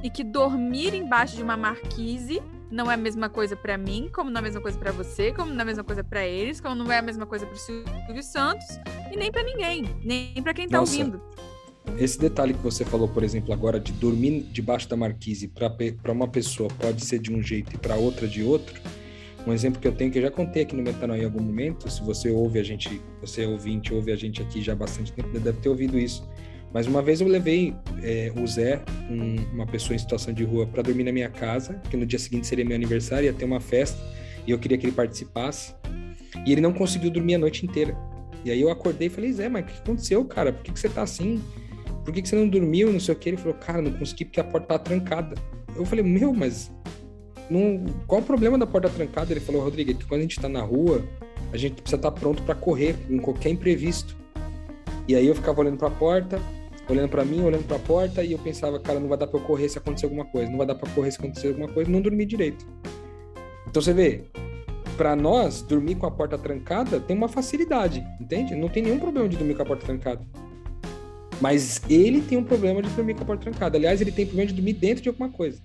e 0.03 0.09
que 0.09 0.23
dormir 0.23 0.93
embaixo 0.93 1.37
de 1.37 1.41
uma 1.41 1.55
marquise 1.55 2.41
não 2.69 2.91
é 2.91 2.95
a 2.95 2.97
mesma 2.97 3.29
coisa 3.29 3.55
para 3.55 3.77
mim, 3.77 4.09
como 4.13 4.29
não 4.29 4.37
é 4.37 4.39
a 4.39 4.43
mesma 4.43 4.59
coisa 4.59 4.77
para 4.77 4.91
você, 4.91 5.31
como 5.31 5.51
não 5.51 5.59
é 5.59 5.61
a 5.61 5.65
mesma 5.65 5.83
coisa 5.83 6.03
para 6.03 6.25
eles, 6.25 6.59
como 6.59 6.75
não 6.75 6.91
é 6.91 6.97
a 6.97 7.01
mesma 7.01 7.25
coisa 7.25 7.45
para 7.45 7.55
Silvio 7.55 8.23
Santos 8.23 8.65
e 9.11 9.15
nem 9.15 9.31
para 9.31 9.43
ninguém, 9.43 9.85
nem 10.03 10.33
para 10.41 10.53
quem 10.53 10.67
tá 10.67 10.79
Nossa. 10.79 10.97
ouvindo. 10.97 11.21
Esse 11.97 12.17
detalhe 12.19 12.53
que 12.53 12.61
você 12.61 12.83
falou, 12.83 13.07
por 13.07 13.23
exemplo, 13.23 13.53
agora 13.53 13.79
de 13.79 13.91
dormir 13.91 14.43
debaixo 14.51 14.89
da 14.89 14.95
marquise 14.95 15.47
para 15.47 16.11
uma 16.11 16.27
pessoa 16.27 16.69
pode 16.79 17.05
ser 17.05 17.19
de 17.19 17.31
um 17.31 17.41
jeito 17.41 17.75
e 17.75 17.77
para 17.77 17.95
outra 17.95 18.27
de 18.27 18.41
outro. 18.41 18.81
Um 19.45 19.53
exemplo 19.53 19.79
que 19.79 19.87
eu 19.87 19.91
tenho 19.91 20.09
que 20.09 20.17
eu 20.17 20.23
já 20.23 20.31
contei 20.31 20.63
aqui 20.63 20.75
no 20.75 20.81
Metanoia 20.81 21.21
em 21.21 21.25
algum 21.25 21.41
momento, 21.41 21.89
se 21.89 22.01
você 22.01 22.31
ouve 22.31 22.59
a 22.59 22.63
gente, 22.63 23.01
você 23.19 23.43
é 23.43 23.47
ouvinte, 23.47 23.93
ouve 23.93 24.11
a 24.11 24.15
gente 24.15 24.41
aqui 24.41 24.61
já 24.61 24.71
há 24.71 24.75
bastante 24.75 25.11
tempo, 25.11 25.37
deve 25.37 25.59
ter 25.59 25.69
ouvido 25.69 25.99
isso. 25.99 26.27
Mas 26.73 26.87
uma 26.87 27.01
vez 27.01 27.21
eu 27.21 27.27
levei 27.27 27.75
é, 28.01 28.31
o 28.35 28.47
Zé, 28.47 28.81
um- 29.09 29.35
uma 29.53 29.67
pessoa 29.67 29.95
em 29.95 29.99
situação 29.99 30.33
de 30.33 30.43
rua, 30.43 30.65
para 30.65 30.81
dormir 30.81 31.03
na 31.03 31.11
minha 31.11 31.29
casa, 31.29 31.73
porque 31.75 31.95
no 31.95 32.05
dia 32.05 32.17
seguinte 32.17 32.47
seria 32.47 32.65
meu 32.65 32.75
aniversário, 32.75 33.25
ia 33.25 33.33
ter 33.33 33.45
uma 33.45 33.59
festa, 33.59 34.01
e 34.47 34.51
eu 34.51 34.57
queria 34.57 34.77
que 34.77 34.85
ele 34.85 34.93
participasse. 34.93 35.75
E 36.45 36.51
ele 36.51 36.61
não 36.61 36.73
conseguiu 36.73 37.11
dormir 37.11 37.35
a 37.35 37.37
noite 37.37 37.65
inteira. 37.65 37.95
E 38.43 38.51
aí 38.51 38.59
eu 38.59 38.69
acordei 38.69 39.07
e 39.07 39.09
falei, 39.09 39.31
Zé, 39.31 39.47
mas 39.47 39.63
o 39.63 39.67
que 39.67 39.73
aconteceu, 39.77 40.25
cara? 40.25 40.51
Por 40.51 40.63
que, 40.63 40.71
que 40.73 40.79
você 40.79 40.89
tá 40.89 41.03
assim? 41.03 41.41
Por 42.03 42.13
que, 42.13 42.21
que 42.21 42.27
você 42.27 42.35
não 42.35 42.49
dormiu? 42.49 42.91
Não 42.91 42.99
sei 42.99 43.13
o 43.13 43.17
que. 43.17 43.29
Ele 43.29 43.37
falou, 43.37 43.53
cara, 43.53 43.81
não 43.81 43.93
consegui 43.93 44.25
porque 44.25 44.39
a 44.39 44.43
porta 44.43 44.67
tava 44.67 44.79
trancada. 44.79 45.35
Eu 45.75 45.85
falei, 45.85 46.03
meu, 46.03 46.33
mas 46.33 46.69
não... 47.49 47.85
qual 48.07 48.19
o 48.19 48.23
problema 48.23 48.57
da 48.57 48.67
porta 48.67 48.89
trancada? 48.89 49.31
Ele 49.31 49.39
falou, 49.39 49.61
Rodrigo, 49.61 49.91
é 49.91 49.93
que 49.93 50.05
quando 50.05 50.19
a 50.19 50.23
gente 50.23 50.39
tá 50.39 50.49
na 50.49 50.61
rua, 50.61 51.05
a 51.53 51.57
gente 51.57 51.75
precisa 51.81 51.95
estar 51.95 52.11
pronto 52.11 52.43
para 52.43 52.55
correr 52.55 52.95
com 53.07 53.19
qualquer 53.19 53.49
imprevisto. 53.49 54.17
E 55.07 55.15
aí 55.15 55.27
eu 55.27 55.35
ficava 55.35 55.61
olhando 55.61 55.77
para 55.77 55.87
a 55.87 55.91
porta, 55.91 56.41
olhando 56.89 57.09
para 57.09 57.23
mim, 57.23 57.41
olhando 57.41 57.65
para 57.65 57.77
a 57.77 57.79
porta, 57.79 58.23
e 58.23 58.31
eu 58.31 58.39
pensava, 58.39 58.79
cara, 58.79 58.99
não 58.99 59.07
vai 59.07 59.17
dar 59.17 59.27
para 59.27 59.39
eu 59.39 59.43
correr 59.43 59.69
se 59.69 59.77
acontecer 59.77 60.05
alguma 60.05 60.25
coisa, 60.25 60.49
não 60.49 60.57
vai 60.57 60.67
dar 60.67 60.75
para 60.75 60.89
correr 60.91 61.11
se 61.11 61.17
acontecer 61.17 61.49
alguma 61.49 61.67
coisa, 61.67 61.89
não 61.89 62.01
dormi 62.01 62.25
direito. 62.25 62.65
Então 63.67 63.81
você 63.81 63.93
vê, 63.93 64.25
para 64.97 65.15
nós, 65.15 65.61
dormir 65.61 65.95
com 65.95 66.05
a 66.05 66.11
porta 66.11 66.37
trancada 66.37 66.99
tem 66.99 67.15
uma 67.15 67.27
facilidade, 67.27 68.05
entende? 68.19 68.55
Não 68.55 68.69
tem 68.69 68.83
nenhum 68.83 68.99
problema 68.99 69.27
de 69.27 69.37
dormir 69.37 69.55
com 69.55 69.63
a 69.63 69.65
porta 69.65 69.85
trancada. 69.85 70.25
Mas 71.41 71.81
ele 71.89 72.21
tem 72.21 72.37
um 72.37 72.43
problema 72.43 72.81
de 72.81 72.89
dormir 72.89 73.15
com 73.15 73.23
a 73.23 73.25
porta 73.25 73.43
trancada. 73.43 73.77
Aliás, 73.77 73.99
ele 73.99 74.11
tem 74.11 74.25
problema 74.25 74.47
de 74.47 74.53
dormir 74.53 74.73
dentro 74.73 75.01
de 75.01 75.09
alguma 75.09 75.29
coisa. 75.29 75.61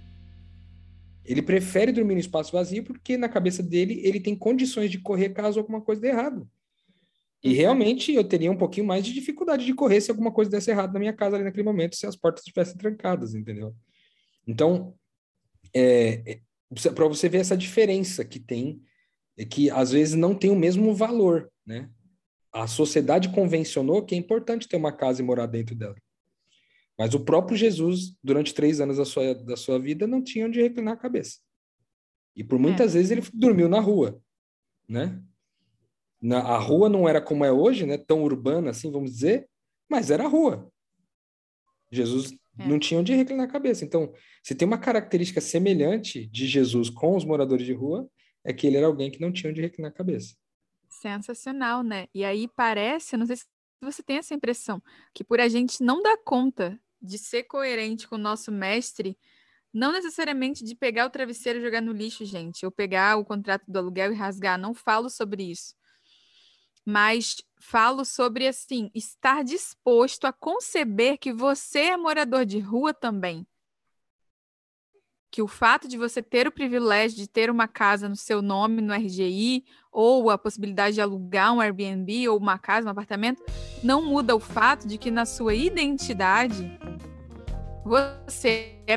Ele 1.25 1.43
prefere 1.43 1.93
dormir 1.93 2.15
no 2.15 2.21
espaço 2.21 2.53
vazio 2.53 2.83
porque 2.83 3.19
na 3.19 3.29
cabeça 3.29 3.63
dele 3.63 4.01
ele 4.03 4.19
tem 4.19 4.35
condições 4.35 4.91
de 4.91 4.99
correr 4.99 5.29
caso 5.31 5.61
alguma 5.61 5.81
coisa 5.81 6.01
dê 6.01 6.09
errado. 6.09 6.49
E 7.43 7.53
realmente 7.53 8.13
eu 8.13 8.25
teria 8.25 8.51
um 8.51 8.57
pouquinho 8.57 8.87
mais 8.87 9.05
de 9.05 9.13
dificuldade 9.13 9.65
de 9.65 9.75
correr 9.75 10.01
se 10.01 10.11
alguma 10.11 10.33
coisa 10.33 10.51
desse 10.51 10.71
errado 10.71 10.93
na 10.93 10.99
minha 10.99 11.13
casa 11.13 11.37
ali 11.37 11.45
naquele 11.45 11.63
momento, 11.63 11.97
se 11.97 12.07
as 12.07 12.17
portas 12.17 12.43
estivessem 12.43 12.77
trancadas, 12.77 13.35
entendeu? 13.35 13.75
Então, 14.47 14.95
é, 15.75 16.33
é 16.33 16.41
para 16.95 17.07
você 17.07 17.29
ver 17.29 17.39
essa 17.39 17.57
diferença 17.57 18.25
que 18.25 18.41
tem, 18.41 18.83
é 19.37 19.45
que 19.45 19.71
às 19.71 19.93
vezes 19.93 20.15
não 20.15 20.35
tem 20.35 20.51
o 20.51 20.57
mesmo 20.57 20.95
valor, 20.95 21.51
né? 21.65 21.89
A 22.53 22.67
sociedade 22.67 23.29
convencionou 23.29 24.05
que 24.05 24.15
é 24.15 24.19
importante 24.19 24.67
ter 24.67 24.77
uma 24.77 24.91
casa 24.91 25.23
e 25.23 25.25
morar 25.25 25.47
dentro 25.47 25.77
dela. 25.77 25.95
Mas 26.99 27.15
o 27.15 27.21
próprio 27.21 27.57
Jesus, 27.57 28.17
durante 28.25 28.53
três 28.53 28.81
anos 28.81 28.97
da 28.97 29.05
sua, 29.05 29.35
da 29.35 29.57
sua 29.57 29.79
vida, 29.79 30.07
não 30.07 30.21
tinha 30.21 30.47
onde 30.47 30.61
reclinar 30.61 30.95
a 30.95 30.97
cabeça. 30.97 31.39
E 32.35 32.43
por 32.43 32.59
muitas 32.59 32.95
é. 32.95 32.99
vezes 32.99 33.11
ele 33.13 33.23
dormiu 33.33 33.69
na 33.69 33.79
rua, 33.79 34.21
né? 34.89 35.23
Na, 36.21 36.41
a 36.41 36.59
rua 36.59 36.89
não 36.89 37.09
era 37.09 37.21
como 37.21 37.45
é 37.45 37.53
hoje, 37.53 37.87
né? 37.87 37.97
Tão 37.97 38.23
urbana 38.23 38.71
assim, 38.71 38.91
vamos 38.91 39.13
dizer, 39.13 39.49
mas 39.89 40.11
era 40.11 40.25
a 40.25 40.29
rua. 40.29 40.71
Jesus 41.91 42.33
é. 42.59 42.67
não 42.67 42.79
tinha 42.79 43.01
onde 43.01 43.15
reclinar 43.15 43.47
a 43.49 43.51
cabeça. 43.51 43.85
Então, 43.85 44.13
se 44.43 44.55
tem 44.55 44.67
uma 44.67 44.79
característica 44.79 45.41
semelhante 45.41 46.27
de 46.27 46.47
Jesus 46.47 46.91
com 46.91 47.17
os 47.17 47.25
moradores 47.25 47.65
de 47.65 47.73
rua, 47.73 48.09
é 48.45 48.53
que 48.53 48.67
ele 48.67 48.77
era 48.77 48.87
alguém 48.87 49.11
que 49.11 49.21
não 49.21 49.33
tinha 49.33 49.51
onde 49.51 49.61
reclinar 49.61 49.91
a 49.91 49.95
cabeça. 49.95 50.35
Sensacional, 50.89 51.83
né? 51.83 52.09
E 52.15 52.25
aí 52.25 52.49
parece, 52.49 53.17
não 53.17 53.27
sei 53.27 53.37
se 53.37 53.45
você 53.81 54.03
tem 54.03 54.17
essa 54.17 54.35
impressão, 54.35 54.83
que 55.15 55.23
por 55.23 55.41
a 55.41 55.49
gente 55.49 55.83
não 55.83 56.03
dar 56.03 56.17
conta 56.25 56.79
de 57.01 57.19
ser 57.19 57.45
coerente 57.45 58.09
com 58.09 58.17
o 58.17 58.19
nosso 58.19 58.51
mestre, 58.51 59.17
não 59.73 59.93
necessariamente 59.93 60.65
de 60.65 60.75
pegar 60.75 61.07
o 61.07 61.11
travesseiro 61.11 61.59
e 61.59 61.63
jogar 61.63 61.81
no 61.81 61.93
lixo, 61.93 62.25
gente, 62.25 62.65
ou 62.65 62.73
pegar 62.73 63.17
o 63.17 63.25
contrato 63.25 63.65
do 63.69 63.79
aluguel 63.79 64.13
e 64.13 64.17
rasgar, 64.17 64.59
não 64.59 64.75
falo 64.75 65.09
sobre 65.09 65.51
isso. 65.51 65.75
Mas 66.91 67.37
falo 67.61 68.03
sobre 68.03 68.49
assim, 68.49 68.91
estar 68.95 69.45
disposto 69.45 70.25
a 70.25 70.33
conceber 70.33 71.19
que 71.19 71.35
você 71.35 71.81
é 71.81 71.97
morador 71.99 72.47
de 72.47 72.59
rua 72.61 72.95
também. 72.95 73.47
Que 75.31 75.43
o 75.43 75.47
fato 75.47 75.87
de 75.87 75.99
você 75.99 76.23
ter 76.23 76.49
o 76.49 76.51
privilégio 76.51 77.19
de 77.19 77.29
ter 77.29 77.51
uma 77.51 77.69
casa 77.69 78.09
no 78.09 78.17
seu 78.17 78.41
nome 78.41 78.81
no 78.81 78.95
RGI, 78.95 79.67
ou 79.93 80.31
a 80.31 80.39
possibilidade 80.39 80.95
de 80.95 81.03
alugar 81.03 81.53
um 81.53 81.61
Airbnb, 81.61 82.27
ou 82.31 82.39
uma 82.39 82.59
casa, 82.59 82.89
um 82.89 82.91
apartamento, 82.91 83.45
não 83.85 84.01
muda 84.01 84.35
o 84.35 84.41
fato 84.41 84.89
de 84.89 84.97
que 84.97 85.11
na 85.11 85.27
sua 85.27 85.55
identidade 85.55 86.81
você 87.85 88.83
é 88.87 88.97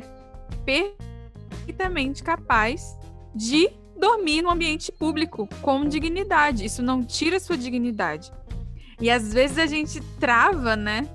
perfeitamente 0.64 2.24
capaz 2.24 2.98
de 3.36 3.81
dormir 4.02 4.42
no 4.42 4.50
ambiente 4.50 4.92
público 4.92 5.48
com 5.62 5.86
dignidade. 5.86 6.66
Isso 6.66 6.82
não 6.82 7.04
tira 7.04 7.40
sua 7.40 7.56
dignidade. 7.56 8.34
E 9.00 9.10
às 9.10 9.32
vezes 9.32 9.60
a 9.60 9.68
gente 9.68 10.02
trava, 10.20 10.76
né? 10.76 11.08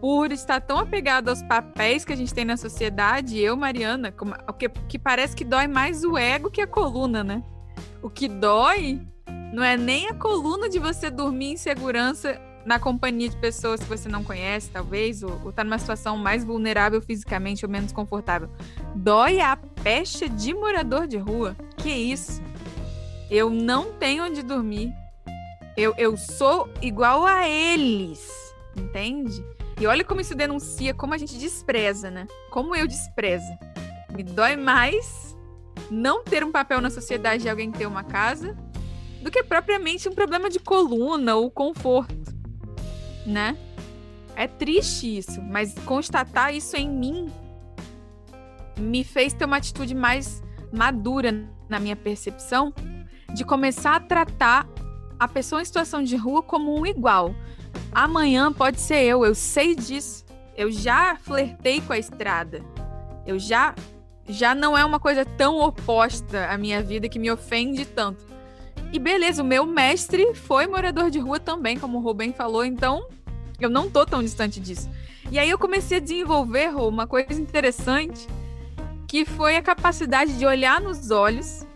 por 0.00 0.30
estar 0.30 0.60
tão 0.60 0.78
apegado 0.78 1.30
aos 1.30 1.42
papéis 1.42 2.04
que 2.04 2.12
a 2.12 2.16
gente 2.16 2.32
tem 2.32 2.44
na 2.44 2.56
sociedade, 2.56 3.38
eu, 3.38 3.56
Mariana, 3.56 4.12
como, 4.12 4.34
que, 4.58 4.68
que 4.68 4.98
parece 4.98 5.34
que 5.34 5.42
dói 5.42 5.66
mais 5.66 6.04
o 6.04 6.18
ego 6.18 6.50
que 6.50 6.60
a 6.60 6.66
coluna, 6.66 7.24
né? 7.24 7.42
O 8.02 8.10
que 8.10 8.28
dói 8.28 9.00
não 9.54 9.62
é 9.64 9.76
nem 9.76 10.08
a 10.08 10.14
coluna 10.14 10.68
de 10.68 10.78
você 10.78 11.10
dormir 11.10 11.52
em 11.52 11.56
segurança 11.56 12.38
na 12.66 12.78
companhia 12.78 13.28
de 13.28 13.36
pessoas 13.36 13.80
que 13.80 13.86
você 13.86 14.08
não 14.08 14.22
conhece, 14.22 14.70
talvez, 14.70 15.22
ou, 15.22 15.40
ou 15.44 15.52
tá 15.52 15.64
numa 15.64 15.78
situação 15.78 16.16
mais 16.16 16.44
vulnerável 16.44 17.00
fisicamente 17.00 17.64
ou 17.64 17.70
menos 17.70 17.92
confortável. 17.92 18.50
Dói 18.94 19.40
a 19.40 19.56
pecha 19.56 20.28
de 20.28 20.52
morador 20.52 21.06
de 21.06 21.16
rua. 21.16 21.56
Que 21.86 21.92
isso? 21.92 22.42
Eu 23.30 23.48
não 23.48 23.92
tenho 23.92 24.24
onde 24.24 24.42
dormir. 24.42 24.92
Eu, 25.76 25.94
eu 25.96 26.16
sou 26.16 26.68
igual 26.82 27.24
a 27.24 27.48
eles, 27.48 28.28
entende? 28.76 29.40
E 29.80 29.86
olha 29.86 30.02
como 30.02 30.20
isso 30.20 30.34
denuncia 30.34 30.92
como 30.92 31.14
a 31.14 31.16
gente 31.16 31.38
despreza, 31.38 32.10
né? 32.10 32.26
Como 32.50 32.74
eu 32.74 32.88
desprezo. 32.88 33.56
Me 34.12 34.24
dói 34.24 34.56
mais 34.56 35.36
não 35.88 36.24
ter 36.24 36.42
um 36.42 36.50
papel 36.50 36.80
na 36.80 36.90
sociedade 36.90 37.44
de 37.44 37.48
alguém 37.48 37.70
ter 37.70 37.86
uma 37.86 38.02
casa 38.02 38.58
do 39.22 39.30
que 39.30 39.44
propriamente 39.44 40.08
um 40.08 40.12
problema 40.12 40.50
de 40.50 40.58
coluna 40.58 41.36
ou 41.36 41.48
conforto, 41.52 42.34
né? 43.24 43.56
É 44.34 44.48
triste 44.48 45.18
isso, 45.18 45.40
mas 45.40 45.72
constatar 45.84 46.52
isso 46.52 46.76
em 46.76 46.90
mim 46.90 47.32
me 48.76 49.04
fez 49.04 49.32
ter 49.32 49.44
uma 49.44 49.58
atitude 49.58 49.94
mais 49.94 50.42
madura 50.72 51.54
na 51.68 51.78
minha 51.78 51.96
percepção 51.96 52.72
de 53.34 53.44
começar 53.44 53.96
a 53.96 54.00
tratar 54.00 54.68
a 55.18 55.26
pessoa 55.26 55.62
em 55.62 55.64
situação 55.64 56.02
de 56.02 56.16
rua 56.16 56.42
como 56.42 56.78
um 56.78 56.86
igual. 56.86 57.34
Amanhã 57.92 58.52
pode 58.52 58.80
ser 58.80 59.02
eu, 59.02 59.24
eu 59.24 59.34
sei 59.34 59.74
disso. 59.74 60.24
Eu 60.56 60.70
já 60.70 61.16
flertei 61.16 61.80
com 61.80 61.92
a 61.92 61.98
estrada. 61.98 62.62
Eu 63.26 63.38
já 63.38 63.74
já 64.28 64.54
não 64.54 64.76
é 64.76 64.84
uma 64.84 64.98
coisa 64.98 65.24
tão 65.24 65.60
oposta 65.60 66.48
à 66.50 66.58
minha 66.58 66.82
vida 66.82 67.08
que 67.08 67.18
me 67.18 67.30
ofende 67.30 67.84
tanto. 67.84 68.24
E 68.92 68.98
beleza, 68.98 69.42
o 69.42 69.46
meu 69.46 69.64
mestre 69.64 70.34
foi 70.34 70.66
morador 70.66 71.10
de 71.10 71.18
rua 71.18 71.38
também, 71.38 71.78
como 71.78 71.98
o 71.98 72.00
Rubem 72.00 72.32
falou, 72.32 72.64
então 72.64 73.06
eu 73.60 73.70
não 73.70 73.90
tô 73.90 74.04
tão 74.04 74.22
distante 74.22 74.60
disso. 74.60 74.88
E 75.30 75.38
aí 75.38 75.50
eu 75.50 75.58
comecei 75.58 75.98
a 75.98 76.00
desenvolver, 76.00 76.74
uma 76.76 77.06
coisa 77.06 77.40
interessante, 77.40 78.26
que 79.06 79.24
foi 79.24 79.56
a 79.56 79.62
capacidade 79.62 80.36
de 80.38 80.44
olhar 80.44 80.80
nos 80.80 81.10
olhos, 81.10 81.66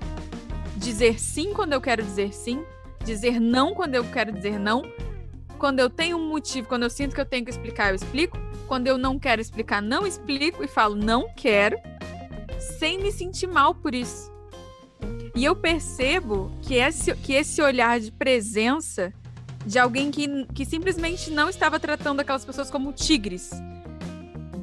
dizer 0.76 1.20
sim 1.20 1.52
quando 1.52 1.72
eu 1.72 1.80
quero 1.80 2.02
dizer 2.02 2.32
sim, 2.32 2.64
dizer 3.04 3.40
não 3.40 3.74
quando 3.74 3.94
eu 3.94 4.04
quero 4.04 4.32
dizer 4.32 4.58
não, 4.58 4.82
quando 5.58 5.78
eu 5.78 5.90
tenho 5.90 6.16
um 6.16 6.28
motivo, 6.28 6.66
quando 6.66 6.84
eu 6.84 6.90
sinto 6.90 7.14
que 7.14 7.20
eu 7.20 7.26
tenho 7.26 7.44
que 7.44 7.50
explicar, 7.50 7.90
eu 7.90 7.94
explico. 7.94 8.38
Quando 8.66 8.86
eu 8.86 8.96
não 8.96 9.18
quero 9.18 9.42
explicar, 9.42 9.82
não 9.82 10.06
explico 10.06 10.64
e 10.64 10.68
falo 10.68 10.94
não 10.94 11.28
quero, 11.34 11.76
sem 12.78 12.98
me 12.98 13.12
sentir 13.12 13.46
mal 13.46 13.74
por 13.74 13.94
isso. 13.94 14.32
E 15.34 15.44
eu 15.44 15.54
percebo 15.54 16.50
que 16.62 16.74
esse, 16.74 17.14
que 17.16 17.34
esse 17.34 17.60
olhar 17.60 18.00
de 18.00 18.10
presença 18.10 19.12
de 19.66 19.78
alguém 19.78 20.10
que, 20.10 20.46
que 20.54 20.64
simplesmente 20.64 21.30
não 21.30 21.48
estava 21.48 21.78
tratando 21.78 22.20
aquelas 22.20 22.44
pessoas 22.44 22.70
como 22.70 22.92
tigres. 22.92 23.50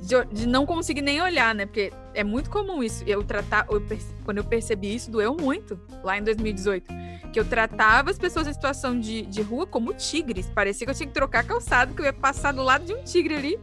De, 0.07 0.25
de, 0.31 0.47
não 0.47 0.65
conseguir 0.65 1.01
nem 1.01 1.21
olhar, 1.21 1.53
né? 1.53 1.65
Porque 1.65 1.91
é 2.13 2.23
muito 2.23 2.49
comum 2.49 2.81
isso. 2.81 3.03
Eu 3.05 3.23
tratar, 3.23 3.67
eu, 3.69 3.85
quando 4.23 4.37
eu 4.37 4.43
percebi 4.43 4.95
isso, 4.95 5.11
doeu 5.11 5.35
muito 5.35 5.79
lá 6.03 6.17
em 6.17 6.23
2018 6.23 7.07
que 7.31 7.39
eu 7.39 7.45
tratava 7.45 8.09
as 8.09 8.17
pessoas 8.17 8.47
em 8.47 8.53
situação 8.53 8.99
de, 8.99 9.23
de 9.23 9.41
rua 9.41 9.67
como 9.67 9.93
tigres. 9.93 10.49
Parecia 10.49 10.85
que 10.85 10.91
eu 10.91 10.95
tinha 10.95 11.07
que 11.07 11.13
trocar 11.13 11.43
calçado, 11.43 11.93
que 11.93 12.01
eu 12.01 12.05
ia 12.05 12.13
passar 12.13 12.51
do 12.51 12.63
lado 12.63 12.85
de 12.85 12.93
um 12.93 13.03
tigre 13.03 13.35
ali. 13.35 13.59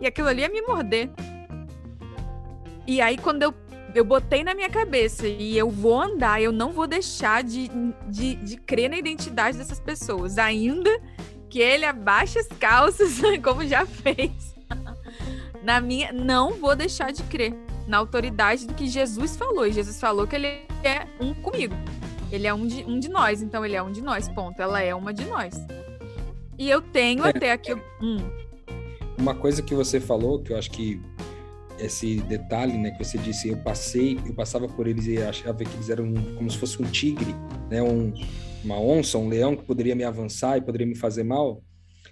E 0.00 0.06
aquilo 0.06 0.28
ali 0.28 0.42
ia 0.42 0.48
me 0.48 0.62
morder. 0.62 1.10
E 2.86 3.00
aí, 3.00 3.18
quando 3.18 3.42
eu, 3.42 3.54
eu 3.94 4.04
botei 4.04 4.44
na 4.44 4.54
minha 4.54 4.70
cabeça 4.70 5.26
e 5.26 5.58
eu 5.58 5.68
vou 5.68 6.00
andar, 6.00 6.40
eu 6.40 6.52
não 6.52 6.72
vou 6.72 6.86
deixar 6.86 7.42
de, 7.42 7.68
de, 8.08 8.36
de 8.36 8.56
crer 8.56 8.88
na 8.88 8.96
identidade 8.96 9.58
dessas 9.58 9.80
pessoas. 9.80 10.38
Ainda 10.38 10.90
que 11.50 11.60
ele 11.60 11.84
abaixe 11.84 12.38
as 12.38 12.46
calças, 12.46 13.20
como 13.42 13.66
já 13.66 13.84
fez. 13.84 14.57
Na 15.62 15.80
minha, 15.80 16.12
não 16.12 16.54
vou 16.54 16.74
deixar 16.74 17.12
de 17.12 17.22
crer 17.24 17.54
na 17.86 17.96
autoridade 17.96 18.66
do 18.66 18.74
que 18.74 18.86
Jesus 18.86 19.36
falou. 19.36 19.66
E 19.66 19.72
Jesus 19.72 19.98
falou 19.98 20.26
que 20.26 20.36
ele 20.36 20.46
é 20.46 21.06
um 21.20 21.34
comigo. 21.34 21.74
Ele 22.30 22.46
é 22.46 22.52
um 22.52 22.66
de, 22.66 22.84
um 22.84 22.98
de 22.98 23.08
nós, 23.08 23.42
então 23.42 23.64
ele 23.64 23.74
é 23.74 23.82
um 23.82 23.90
de 23.90 24.02
nós, 24.02 24.28
ponto. 24.28 24.60
Ela 24.60 24.80
é 24.82 24.94
uma 24.94 25.12
de 25.12 25.24
nós. 25.24 25.54
E 26.58 26.68
eu 26.68 26.82
tenho 26.82 27.24
é. 27.24 27.30
até 27.30 27.52
aqui. 27.52 27.74
Hum. 28.02 28.18
Uma 29.18 29.34
coisa 29.34 29.62
que 29.62 29.74
você 29.74 29.98
falou, 29.98 30.42
que 30.42 30.52
eu 30.52 30.58
acho 30.58 30.70
que 30.70 31.00
esse 31.78 32.16
detalhe, 32.22 32.76
né, 32.76 32.90
que 32.90 33.04
você 33.04 33.16
disse, 33.16 33.48
eu 33.48 33.56
passei, 33.58 34.18
eu 34.26 34.34
passava 34.34 34.68
por 34.68 34.86
eles 34.86 35.06
e 35.06 35.18
achava 35.18 35.64
que 35.64 35.74
eles 35.74 35.88
eram 35.88 36.12
como 36.36 36.50
se 36.50 36.58
fosse 36.58 36.80
um 36.82 36.84
tigre, 36.84 37.34
né, 37.70 37.82
um, 37.82 38.12
uma 38.64 38.80
onça, 38.80 39.16
um 39.16 39.28
leão 39.28 39.56
que 39.56 39.64
poderia 39.64 39.94
me 39.94 40.04
avançar 40.04 40.58
e 40.58 40.60
poderia 40.60 40.86
me 40.86 40.96
fazer 40.96 41.22
mal. 41.22 41.62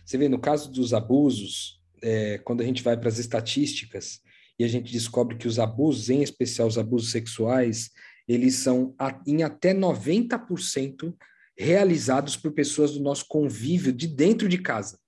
Você 0.04 0.16
vê, 0.16 0.28
no 0.28 0.38
caso 0.38 0.70
dos 0.70 0.94
abusos, 0.94 1.80
é, 2.06 2.38
quando 2.38 2.60
a 2.60 2.64
gente 2.64 2.84
vai 2.84 2.96
para 2.96 3.08
as 3.08 3.18
estatísticas 3.18 4.20
e 4.56 4.62
a 4.62 4.68
gente 4.68 4.92
descobre 4.92 5.36
que 5.36 5.48
os 5.48 5.58
abusos, 5.58 6.08
em 6.08 6.22
especial 6.22 6.68
os 6.68 6.78
abusos 6.78 7.10
sexuais, 7.10 7.90
eles 8.28 8.54
são 8.54 8.94
em 9.26 9.42
até 9.42 9.74
90% 9.74 11.12
realizados 11.58 12.36
por 12.36 12.52
pessoas 12.52 12.92
do 12.92 13.00
nosso 13.00 13.26
convívio 13.26 13.92
de 13.92 14.06
dentro 14.06 14.48
de 14.48 14.58
casa. 14.58 15.00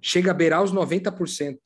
chega 0.00 0.30
a 0.30 0.34
beirar 0.34 0.62
os 0.62 0.72
90%. 0.72 1.58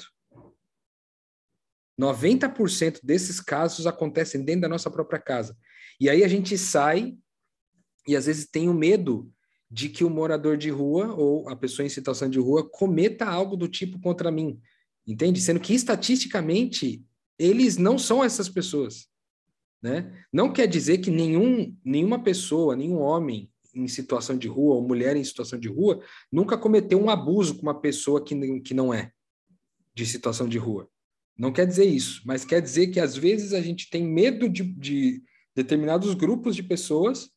90% 1.96 2.98
desses 3.00 3.40
casos 3.40 3.86
acontecem 3.86 4.44
dentro 4.44 4.62
da 4.62 4.68
nossa 4.68 4.90
própria 4.90 5.20
casa. 5.20 5.56
E 6.00 6.10
aí 6.10 6.24
a 6.24 6.28
gente 6.28 6.58
sai 6.58 7.16
e 8.08 8.16
às 8.16 8.26
vezes 8.26 8.50
tem 8.50 8.68
o 8.68 8.74
medo 8.74 9.32
de 9.70 9.88
que 9.88 10.04
o 10.04 10.10
morador 10.10 10.56
de 10.56 10.70
rua 10.70 11.14
ou 11.14 11.48
a 11.48 11.56
pessoa 11.56 11.84
em 11.84 11.88
situação 11.88 12.28
de 12.28 12.38
rua 12.38 12.68
cometa 12.68 13.24
algo 13.24 13.56
do 13.56 13.68
tipo 13.68 13.98
contra 14.00 14.30
mim. 14.30 14.60
Entende? 15.06 15.40
Sendo 15.40 15.60
que 15.60 15.74
estatisticamente 15.74 17.04
eles 17.38 17.76
não 17.76 17.98
são 17.98 18.22
essas 18.22 18.48
pessoas. 18.48 19.08
Né? 19.82 20.24
Não 20.32 20.52
quer 20.52 20.66
dizer 20.66 20.98
que 20.98 21.10
nenhum, 21.10 21.76
nenhuma 21.84 22.22
pessoa, 22.22 22.76
nenhum 22.76 22.98
homem 22.98 23.50
em 23.74 23.88
situação 23.88 24.38
de 24.38 24.48
rua 24.48 24.76
ou 24.76 24.86
mulher 24.86 25.16
em 25.16 25.24
situação 25.24 25.58
de 25.58 25.68
rua 25.68 26.00
nunca 26.30 26.56
cometeu 26.56 26.98
um 26.98 27.10
abuso 27.10 27.56
com 27.56 27.62
uma 27.62 27.78
pessoa 27.78 28.24
que, 28.24 28.60
que 28.60 28.72
não 28.72 28.94
é 28.94 29.10
de 29.94 30.06
situação 30.06 30.48
de 30.48 30.56
rua. 30.56 30.88
Não 31.36 31.52
quer 31.52 31.66
dizer 31.66 31.84
isso, 31.84 32.22
mas 32.24 32.44
quer 32.44 32.62
dizer 32.62 32.88
que 32.88 33.00
às 33.00 33.16
vezes 33.16 33.52
a 33.52 33.60
gente 33.60 33.90
tem 33.90 34.06
medo 34.06 34.48
de, 34.48 34.62
de 34.62 35.22
determinados 35.54 36.14
grupos 36.14 36.54
de 36.54 36.62
pessoas 36.62 37.30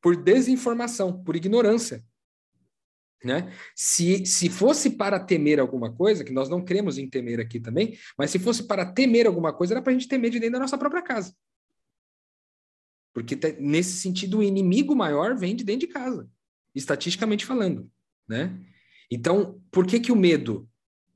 por 0.00 0.16
desinformação, 0.16 1.22
por 1.22 1.36
ignorância. 1.36 2.04
Né? 3.24 3.52
Se, 3.74 4.24
se 4.24 4.48
fosse 4.48 4.90
para 4.90 5.18
temer 5.18 5.58
alguma 5.58 5.92
coisa, 5.92 6.22
que 6.22 6.32
nós 6.32 6.48
não 6.48 6.64
cremos 6.64 6.98
em 6.98 7.08
temer 7.08 7.40
aqui 7.40 7.58
também, 7.58 7.98
mas 8.16 8.30
se 8.30 8.38
fosse 8.38 8.66
para 8.66 8.86
temer 8.86 9.26
alguma 9.26 9.52
coisa, 9.52 9.74
era 9.74 9.82
para 9.82 9.90
a 9.90 9.94
gente 9.94 10.08
temer 10.08 10.30
de 10.30 10.38
dentro 10.38 10.54
da 10.54 10.60
nossa 10.60 10.78
própria 10.78 11.02
casa. 11.02 11.34
Porque 13.12 13.36
nesse 13.58 13.94
sentido, 13.94 14.38
o 14.38 14.42
inimigo 14.42 14.94
maior 14.94 15.36
vem 15.36 15.56
de 15.56 15.64
dentro 15.64 15.88
de 15.88 15.92
casa, 15.92 16.30
estatisticamente 16.74 17.44
falando. 17.44 17.90
Né? 18.28 18.56
Então, 19.10 19.60
por 19.70 19.86
que, 19.86 19.98
que 19.98 20.12
o 20.12 20.16
medo? 20.16 20.68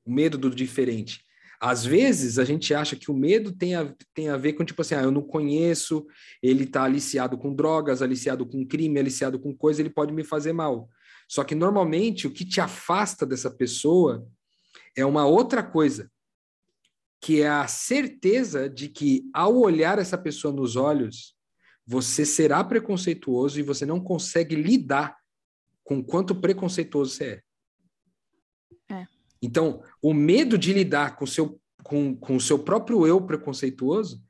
O 0.05 0.13
medo 0.13 0.37
do 0.37 0.51
diferente. 0.51 1.25
Às 1.65 1.87
vezes 1.87 2.41
a 2.41 2.45
gente 2.45 2.75
acha 2.75 2.97
que 2.97 3.09
o 3.09 3.15
medo 3.15 3.53
tem 3.53 3.77
a, 3.77 3.95
tem 4.13 4.29
a 4.29 4.37
ver 4.37 4.55
com, 4.55 4.65
tipo 4.65 4.83
assim, 4.83 4.97
ah, 4.97 5.03
eu 5.03 5.13
não 5.13 5.23
conheço, 5.23 6.05
ele 6.43 6.65
está 6.65 6.83
aliciado 6.83 7.39
com 7.39 7.55
drogas, 7.55 8.03
aliciado 8.03 8.45
com 8.45 8.67
crime, 8.67 8.99
aliciado 8.99 9.39
com 9.39 9.57
coisa, 9.57 9.81
ele 9.81 9.89
pode 9.89 10.13
me 10.13 10.25
fazer 10.25 10.53
mal. 10.53 10.91
Só 11.29 11.45
que 11.45 11.55
normalmente 11.55 12.27
o 12.27 12.33
que 12.33 12.45
te 12.45 12.61
afasta 12.61 13.25
dessa 13.25 13.49
pessoa 13.49 14.27
é 14.97 15.07
uma 15.07 15.25
outra 15.25 15.63
coisa, 15.63 16.11
que 17.21 17.43
é 17.43 17.49
a 17.49 17.69
certeza 17.69 18.69
de 18.69 18.89
que 18.89 19.23
ao 19.33 19.57
olhar 19.57 20.01
essa 20.01 20.19
pessoa 20.19 20.53
nos 20.53 20.75
olhos, 20.75 21.37
você 21.87 22.27
será 22.27 22.65
preconceituoso 22.65 23.61
e 23.61 23.63
você 23.63 23.87
não 23.87 24.01
consegue 24.01 24.57
lidar 24.57 25.17
com 25.85 26.03
quanto 26.03 26.35
preconceituoso 26.35 27.13
você 27.13 27.45
é. 28.89 28.97
É. 29.03 29.22
Então, 29.43 29.83
o 30.01 30.15
medo 30.15 30.57
de 30.57 30.73
lidar 30.73 31.17
com, 31.17 31.27
seu, 31.27 31.61
com, 31.83 32.15
com 32.15 32.37
o 32.37 32.41
seu 32.41 32.59
próprio 32.59 33.07
eu 33.07 33.21
preconceituoso 33.21 34.23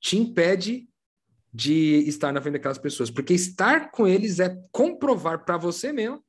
te 0.00 0.16
impede 0.16 0.88
de 1.52 2.04
estar 2.06 2.32
na 2.32 2.40
frente 2.40 2.54
daquelas 2.54 2.78
pessoas. 2.78 3.10
Porque 3.10 3.34
estar 3.34 3.90
com 3.90 4.06
eles 4.06 4.38
é 4.38 4.56
comprovar 4.70 5.44
para 5.44 5.56
você 5.56 5.92
mesmo 5.92 6.22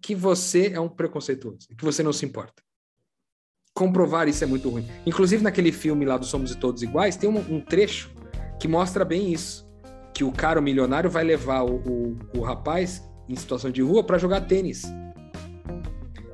que 0.00 0.14
você 0.14 0.68
é 0.72 0.80
um 0.80 0.88
preconceituoso, 0.88 1.68
que 1.76 1.84
você 1.84 2.02
não 2.02 2.12
se 2.12 2.24
importa. 2.24 2.62
Comprovar 3.74 4.28
isso 4.28 4.42
é 4.44 4.46
muito 4.46 4.68
ruim. 4.70 4.86
Inclusive, 5.04 5.42
naquele 5.42 5.72
filme 5.72 6.04
lá 6.04 6.16
do 6.16 6.24
Somos 6.24 6.54
Todos 6.54 6.82
Iguais, 6.82 7.16
tem 7.16 7.28
um, 7.28 7.38
um 7.56 7.60
trecho 7.60 8.10
que 8.58 8.66
mostra 8.66 9.04
bem 9.04 9.32
isso. 9.32 9.68
Que 10.14 10.24
o 10.24 10.32
cara, 10.32 10.58
o 10.58 10.62
milionário, 10.62 11.10
vai 11.10 11.24
levar 11.24 11.62
o, 11.62 11.76
o, 11.76 12.18
o 12.36 12.40
rapaz 12.40 13.02
em 13.28 13.36
situação 13.36 13.70
de 13.70 13.82
rua 13.82 14.02
para 14.02 14.18
jogar 14.18 14.42
tênis. 14.42 14.82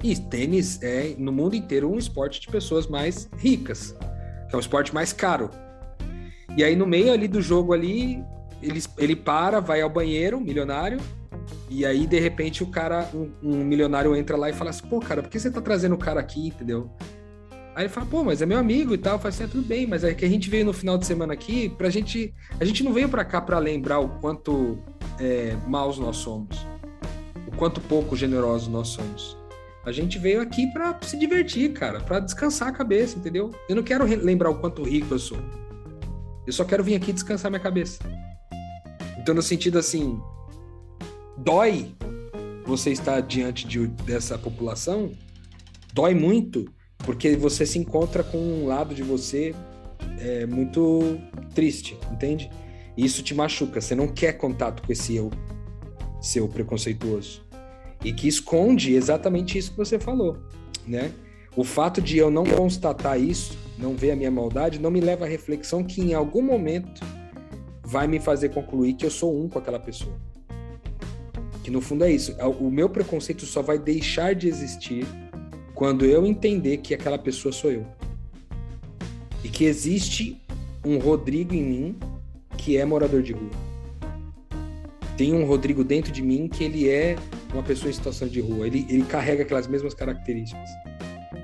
E 0.04 0.14
tênis 0.14 0.82
é, 0.82 1.14
no 1.16 1.32
mundo 1.32 1.56
inteiro, 1.56 1.90
um 1.90 1.96
esporte 1.96 2.38
de 2.38 2.48
pessoas 2.48 2.86
mais 2.86 3.26
ricas, 3.38 3.96
é 4.52 4.54
um 4.54 4.60
esporte 4.60 4.92
mais 4.92 5.14
caro. 5.14 5.48
E 6.58 6.62
aí, 6.62 6.76
no 6.76 6.86
meio 6.86 7.10
ali 7.10 7.26
do 7.26 7.40
jogo 7.40 7.72
ali, 7.72 8.22
ele, 8.62 8.82
ele 8.98 9.16
para, 9.16 9.60
vai 9.60 9.80
ao 9.80 9.88
banheiro, 9.88 10.38
milionário, 10.38 11.00
e 11.70 11.86
aí, 11.86 12.06
de 12.06 12.20
repente, 12.20 12.62
o 12.62 12.66
cara, 12.66 13.08
um, 13.14 13.30
um, 13.42 13.64
milionário 13.64 14.14
entra 14.14 14.36
lá 14.36 14.50
e 14.50 14.52
fala 14.52 14.68
assim, 14.68 14.86
pô, 14.86 15.00
cara, 15.00 15.22
por 15.22 15.30
que 15.30 15.40
você 15.40 15.50
tá 15.50 15.62
trazendo 15.62 15.94
o 15.94 15.98
cara 15.98 16.20
aqui, 16.20 16.48
entendeu? 16.48 16.90
Aí 17.74 17.84
ele 17.84 17.88
fala, 17.88 18.06
pô, 18.06 18.22
mas 18.22 18.42
é 18.42 18.46
meu 18.46 18.58
amigo 18.58 18.92
e 18.92 18.98
tal. 18.98 19.18
Fala 19.18 19.30
assim, 19.30 19.44
é, 19.44 19.46
tudo 19.46 19.66
bem, 19.66 19.86
mas 19.86 20.04
é 20.04 20.12
que 20.12 20.26
a 20.26 20.28
gente 20.28 20.50
veio 20.50 20.66
no 20.66 20.74
final 20.74 20.98
de 20.98 21.06
semana 21.06 21.32
aqui 21.32 21.70
pra 21.70 21.88
gente... 21.88 22.32
A 22.60 22.64
gente 22.66 22.84
não 22.84 22.92
veio 22.92 23.08
pra 23.08 23.24
cá 23.24 23.40
pra 23.40 23.58
lembrar 23.58 24.00
o 24.00 24.08
quanto 24.20 24.78
é, 25.18 25.56
maus 25.66 25.98
nós 25.98 26.18
somos. 26.18 26.64
O 27.48 27.56
quanto 27.56 27.80
pouco 27.80 28.14
generosos 28.14 28.68
nós 28.68 28.88
somos. 28.88 29.43
A 29.84 29.92
gente 29.92 30.18
veio 30.18 30.40
aqui 30.40 30.66
para 30.68 30.98
se 31.02 31.16
divertir, 31.16 31.72
cara, 31.74 32.00
para 32.00 32.18
descansar 32.18 32.68
a 32.68 32.72
cabeça, 32.72 33.18
entendeu? 33.18 33.50
Eu 33.68 33.76
não 33.76 33.82
quero 33.82 34.04
lembrar 34.04 34.48
o 34.48 34.58
quanto 34.58 34.82
rico 34.82 35.12
eu 35.12 35.18
sou. 35.18 35.38
Eu 36.46 36.52
só 36.52 36.64
quero 36.64 36.82
vir 36.82 36.94
aqui 36.94 37.12
descansar 37.12 37.50
minha 37.50 37.60
cabeça. 37.60 37.98
Então, 39.18 39.34
no 39.34 39.42
sentido 39.42 39.78
assim, 39.78 40.18
dói 41.36 41.94
você 42.64 42.92
estar 42.92 43.20
diante 43.20 43.66
de, 43.66 43.86
dessa 43.86 44.38
população, 44.38 45.12
dói 45.92 46.14
muito, 46.14 46.64
porque 46.98 47.36
você 47.36 47.66
se 47.66 47.78
encontra 47.78 48.24
com 48.24 48.38
um 48.38 48.66
lado 48.66 48.94
de 48.94 49.02
você 49.02 49.54
é, 50.18 50.46
muito 50.46 51.18
triste, 51.54 51.98
entende? 52.10 52.50
E 52.96 53.04
isso 53.04 53.22
te 53.22 53.34
machuca. 53.34 53.82
Você 53.82 53.94
não 53.94 54.08
quer 54.08 54.32
contato 54.34 54.82
com 54.82 54.90
esse 54.90 55.14
eu 55.14 55.30
seu 56.22 56.48
preconceituoso 56.48 57.43
e 58.04 58.12
que 58.12 58.28
esconde 58.28 58.94
exatamente 58.94 59.56
isso 59.56 59.70
que 59.70 59.78
você 59.78 59.98
falou, 59.98 60.36
né? 60.86 61.10
O 61.56 61.64
fato 61.64 62.02
de 62.02 62.18
eu 62.18 62.30
não 62.30 62.44
constatar 62.44 63.18
isso, 63.18 63.56
não 63.78 63.96
ver 63.96 64.10
a 64.10 64.16
minha 64.16 64.30
maldade, 64.30 64.78
não 64.78 64.90
me 64.90 65.00
leva 65.00 65.24
à 65.24 65.28
reflexão 65.28 65.82
que 65.82 66.00
em 66.00 66.12
algum 66.12 66.42
momento 66.42 67.00
vai 67.82 68.06
me 68.06 68.20
fazer 68.20 68.50
concluir 68.50 68.94
que 68.94 69.06
eu 69.06 69.10
sou 69.10 69.40
um 69.40 69.48
com 69.48 69.58
aquela 69.58 69.78
pessoa. 69.78 70.14
Que 71.62 71.70
no 71.70 71.80
fundo 71.80 72.04
é 72.04 72.12
isso. 72.12 72.34
É, 72.38 72.44
o 72.44 72.70
meu 72.70 72.90
preconceito 72.90 73.46
só 73.46 73.62
vai 73.62 73.78
deixar 73.78 74.34
de 74.34 74.48
existir 74.48 75.06
quando 75.74 76.04
eu 76.04 76.26
entender 76.26 76.78
que 76.78 76.92
aquela 76.92 77.18
pessoa 77.18 77.52
sou 77.52 77.70
eu. 77.70 77.86
E 79.42 79.48
que 79.48 79.64
existe 79.64 80.42
um 80.84 80.98
Rodrigo 80.98 81.54
em 81.54 81.62
mim 81.62 81.98
que 82.58 82.76
é 82.76 82.84
morador 82.84 83.22
de 83.22 83.32
rua. 83.32 83.50
Tem 85.16 85.32
um 85.32 85.46
Rodrigo 85.46 85.84
dentro 85.84 86.12
de 86.12 86.22
mim 86.22 86.48
que 86.48 86.64
ele 86.64 86.88
é 86.88 87.16
uma 87.54 87.62
pessoa 87.62 87.88
em 87.88 87.92
situação 87.92 88.28
de 88.28 88.40
rua. 88.40 88.66
Ele, 88.66 88.86
ele 88.88 89.04
carrega 89.04 89.42
aquelas 89.42 89.66
mesmas 89.66 89.94
características. 89.94 90.68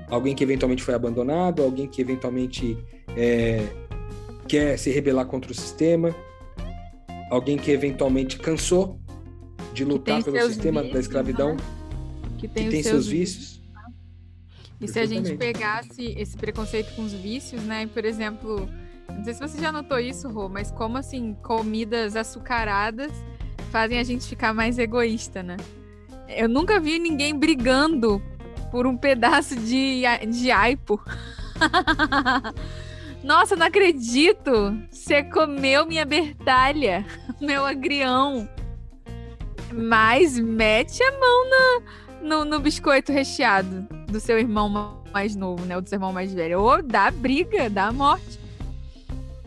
Alguém 0.09 0.35
que 0.35 0.43
eventualmente 0.43 0.83
foi 0.83 0.93
abandonado, 0.93 1.63
alguém 1.63 1.87
que 1.87 2.01
eventualmente 2.01 2.77
é, 3.15 3.65
quer 4.47 4.77
se 4.77 4.91
rebelar 4.91 5.25
contra 5.25 5.51
o 5.51 5.55
sistema, 5.55 6.13
alguém 7.29 7.57
que 7.57 7.71
eventualmente 7.71 8.37
cansou 8.37 8.99
de 9.73 9.85
lutar 9.85 10.21
pelo 10.21 10.37
sistema 10.47 10.81
vícios, 10.81 10.93
da 10.93 10.99
escravidão, 10.99 11.55
né? 11.55 11.63
que 12.37 12.47
tem, 12.47 12.65
que 12.65 12.71
tem 12.71 12.83
seus, 12.83 13.05
seus 13.05 13.07
vícios. 13.07 13.37
vícios. 13.45 13.61
E 14.81 14.87
se 14.87 14.99
a 14.99 15.05
gente 15.05 15.37
pegasse 15.37 16.13
esse 16.17 16.35
preconceito 16.35 16.93
com 16.95 17.03
os 17.03 17.13
vícios, 17.13 17.61
né? 17.63 17.87
Por 17.87 18.03
exemplo, 18.03 18.67
não 19.07 19.23
sei 19.23 19.33
se 19.33 19.39
você 19.39 19.61
já 19.61 19.71
notou 19.71 19.99
isso, 19.99 20.27
Rô, 20.27 20.49
mas 20.49 20.71
como 20.71 20.97
assim, 20.97 21.35
comidas 21.41 22.15
açucaradas 22.15 23.11
fazem 23.71 23.99
a 23.99 24.03
gente 24.03 24.27
ficar 24.27 24.53
mais 24.53 24.77
egoísta, 24.77 25.41
né? 25.41 25.55
Eu 26.35 26.47
nunca 26.49 26.79
vi 26.79 26.99
ninguém 26.99 27.37
brigando 27.37 28.21
por 28.71 28.87
um 28.87 28.95
pedaço 28.95 29.55
de, 29.55 30.03
de 30.29 30.51
aipo. 30.51 31.01
Nossa, 33.23 33.55
não 33.55 33.67
acredito! 33.67 34.51
Você 34.89 35.23
comeu 35.23 35.85
minha 35.85 36.05
bertalha, 36.05 37.05
meu 37.39 37.65
agrião. 37.65 38.49
Mas 39.71 40.39
mete 40.39 41.03
a 41.03 41.11
mão 41.11 41.49
na, 41.49 41.81
no, 42.21 42.45
no 42.45 42.59
biscoito 42.59 43.11
recheado 43.11 43.87
do 44.07 44.19
seu 44.19 44.39
irmão 44.39 45.01
mais 45.13 45.35
novo, 45.35 45.63
né? 45.65 45.75
Ou 45.75 45.81
do 45.81 45.87
seu 45.87 45.97
irmão 45.97 46.11
mais 46.11 46.33
velho. 46.33 46.61
Ou 46.61 46.81
dá 46.81 47.11
briga, 47.11 47.69
dá 47.69 47.91
morte. 47.91 48.40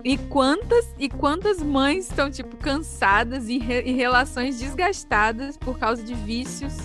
E 0.05 0.19
quantas 0.19 0.95
e 0.99 1.09
quantas 1.09 1.62
mães 1.62 2.11
estão 2.11 2.31
tipo 2.31 2.59
cansadas 2.59 3.49
e, 3.49 3.57
re, 3.57 3.83
e 3.87 3.93
relações 3.93 4.61
desgastadas 4.61 5.57
por 5.57 5.79
causa 5.79 6.03
de 6.03 6.14
vícios 6.14 6.77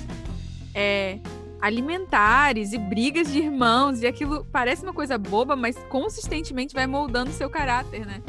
é, 0.74 1.20
alimentares 1.60 2.72
e 2.72 2.78
brigas 2.78 3.30
de 3.30 3.40
irmãos 3.40 4.02
e 4.02 4.08
aquilo 4.08 4.46
parece 4.46 4.84
uma 4.84 4.94
coisa 4.94 5.18
boba, 5.18 5.54
mas 5.54 5.76
consistentemente 5.90 6.74
vai 6.74 6.88
moldando 6.88 7.32
seu 7.32 7.50
caráter, 7.50 8.06
né? 8.06 8.24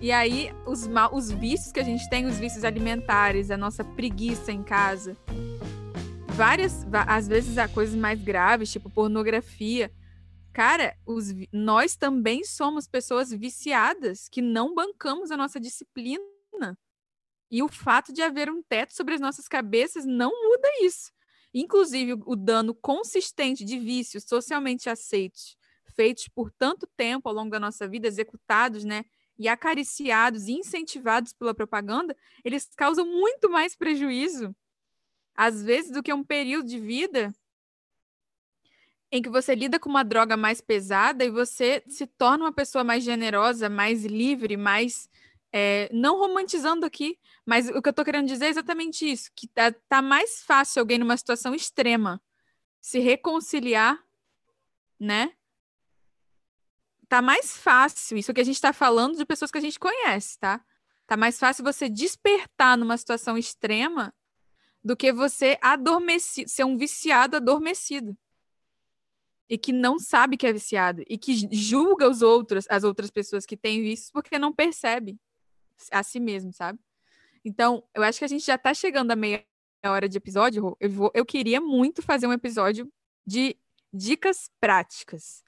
E 0.00 0.10
aí 0.10 0.50
os 0.66 0.88
os 1.12 1.30
vícios 1.30 1.70
que 1.70 1.80
a 1.80 1.84
gente 1.84 2.08
tem, 2.08 2.24
os 2.24 2.38
vícios 2.38 2.64
alimentares, 2.64 3.50
a 3.50 3.58
nossa 3.58 3.84
preguiça 3.84 4.50
em 4.50 4.62
casa, 4.62 5.18
várias 6.28 6.86
às 7.06 7.28
vezes 7.28 7.58
há 7.58 7.68
coisas 7.68 7.94
mais 7.94 8.18
graves, 8.22 8.72
tipo 8.72 8.88
pornografia 8.88 9.90
Cara, 10.54 10.96
os, 11.04 11.34
nós 11.52 11.96
também 11.96 12.44
somos 12.44 12.86
pessoas 12.88 13.30
viciadas 13.32 14.28
que 14.28 14.40
não 14.40 14.74
bancamos 14.74 15.30
a 15.32 15.36
nossa 15.36 15.58
disciplina. 15.60 16.22
E 17.50 17.62
o 17.62 17.68
fato 17.68 18.12
de 18.12 18.22
haver 18.22 18.50
um 18.50 18.62
teto 18.62 18.94
sobre 18.94 19.14
as 19.14 19.20
nossas 19.20 19.46
cabeças 19.48 20.04
não 20.04 20.30
muda 20.30 20.68
isso. 20.82 21.12
inclusive 21.54 22.14
o 22.26 22.36
dano 22.36 22.74
consistente 22.74 23.64
de 23.64 23.78
vícios 23.78 24.24
socialmente 24.24 24.90
aceitos, 24.90 25.56
feitos 25.96 26.28
por 26.28 26.50
tanto 26.50 26.86
tempo 26.96 27.28
ao 27.28 27.34
longo 27.34 27.50
da 27.50 27.60
nossa 27.60 27.86
vida, 27.88 28.08
executados, 28.08 28.84
né? 28.84 29.04
E 29.38 29.48
acariciados 29.48 30.48
e 30.48 30.52
incentivados 30.52 31.32
pela 31.32 31.54
propaganda, 31.54 32.16
eles 32.44 32.68
causam 32.76 33.06
muito 33.06 33.48
mais 33.50 33.76
prejuízo, 33.76 34.54
às 35.36 35.62
vezes, 35.62 35.92
do 35.92 36.02
que 36.02 36.12
um 36.12 36.24
período 36.24 36.68
de 36.68 36.78
vida 36.80 37.34
em 39.14 39.22
que 39.22 39.30
você 39.30 39.54
lida 39.54 39.78
com 39.78 39.88
uma 39.88 40.02
droga 40.02 40.36
mais 40.36 40.60
pesada 40.60 41.24
e 41.24 41.30
você 41.30 41.84
se 41.86 42.04
torna 42.04 42.46
uma 42.46 42.52
pessoa 42.52 42.82
mais 42.82 43.04
generosa, 43.04 43.68
mais 43.68 44.04
livre, 44.04 44.56
mais. 44.56 45.08
É, 45.52 45.88
não 45.92 46.18
romantizando 46.18 46.84
aqui, 46.84 47.16
mas 47.46 47.68
o 47.68 47.80
que 47.80 47.88
eu 47.88 47.90
estou 47.90 48.04
querendo 48.04 48.26
dizer 48.26 48.46
é 48.46 48.48
exatamente 48.48 49.08
isso: 49.08 49.30
que 49.36 49.46
tá, 49.46 49.70
tá 49.88 50.02
mais 50.02 50.42
fácil 50.42 50.80
alguém 50.80 50.98
numa 50.98 51.16
situação 51.16 51.54
extrema 51.54 52.20
se 52.80 52.98
reconciliar, 52.98 54.02
né? 54.98 55.32
Tá 57.08 57.22
mais 57.22 57.56
fácil, 57.56 58.18
isso 58.18 58.34
que 58.34 58.40
a 58.40 58.44
gente 58.44 58.56
está 58.56 58.72
falando 58.72 59.16
de 59.16 59.24
pessoas 59.24 59.52
que 59.52 59.58
a 59.58 59.60
gente 59.60 59.78
conhece, 59.78 60.36
tá? 60.40 60.60
Tá 61.06 61.16
mais 61.16 61.38
fácil 61.38 61.62
você 61.62 61.88
despertar 61.88 62.76
numa 62.76 62.96
situação 62.96 63.38
extrema 63.38 64.12
do 64.82 64.96
que 64.96 65.12
você 65.12 65.56
adormecer, 65.62 66.48
ser 66.48 66.64
um 66.64 66.76
viciado 66.76 67.36
adormecido 67.36 68.18
e 69.48 69.58
que 69.58 69.72
não 69.72 69.98
sabe 69.98 70.36
que 70.36 70.46
é 70.46 70.52
viciado 70.52 71.02
e 71.08 71.18
que 71.18 71.48
julga 71.52 72.08
os 72.08 72.22
outros, 72.22 72.66
as 72.70 72.84
outras 72.84 73.10
pessoas 73.10 73.44
que 73.44 73.56
têm 73.56 73.82
vícios 73.82 74.10
porque 74.10 74.38
não 74.38 74.52
percebe 74.52 75.18
a 75.90 76.02
si 76.02 76.18
mesmo, 76.18 76.52
sabe? 76.52 76.78
Então, 77.44 77.84
eu 77.94 78.02
acho 78.02 78.18
que 78.18 78.24
a 78.24 78.28
gente 78.28 78.44
já 78.44 78.54
está 78.54 78.72
chegando 78.72 79.10
a 79.10 79.16
meia 79.16 79.44
hora 79.84 80.08
de 80.08 80.16
episódio. 80.16 80.76
Eu, 80.80 80.90
vou, 80.90 81.10
eu 81.14 81.26
queria 81.26 81.60
muito 81.60 82.00
fazer 82.00 82.26
um 82.26 82.32
episódio 82.32 82.90
de 83.26 83.56
dicas 83.92 84.50
práticas 84.58 85.44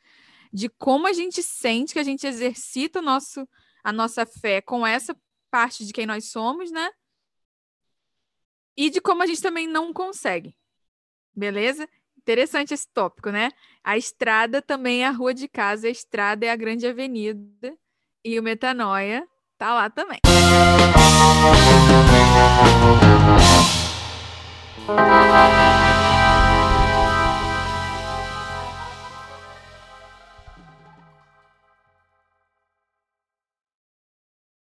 de 0.53 0.69
como 0.69 1.07
a 1.07 1.13
gente 1.13 1.43
sente 1.43 1.93
que 1.93 1.99
a 1.99 2.05
gente 2.05 2.27
exercita 2.27 3.01
o 3.01 3.03
nosso, 3.03 3.47
a 3.85 3.93
nossa 3.93 4.25
fé 4.25 4.61
com 4.61 4.87
essa 4.87 5.15
parte 5.51 5.85
de 5.85 5.93
quem 5.93 6.07
nós 6.07 6.31
somos, 6.31 6.71
né? 6.71 6.91
E 8.77 8.91
de 8.91 9.01
como 9.01 9.23
a 9.23 9.27
gente 9.27 9.43
também 9.43 9.67
não 9.67 9.93
consegue. 9.93 10.57
Beleza? 11.35 11.89
Interessante 12.27 12.75
esse 12.75 12.89
tópico, 12.93 13.31
né? 13.31 13.53
A 13.85 13.97
estrada 13.97 14.61
também 14.61 15.05
é 15.05 15.07
a 15.07 15.12
rua 15.12 15.33
de 15.33 15.47
casa, 15.47 15.87
a 15.87 15.91
estrada 15.91 16.45
é 16.45 16.51
a 16.51 16.57
grande 16.57 16.85
avenida 16.85 17.73
e 18.25 18.37
o 18.37 18.43
metanoia 18.43 19.25
tá 19.57 19.73
lá 19.73 19.89
também. 19.89 20.19
Música 24.89 25.86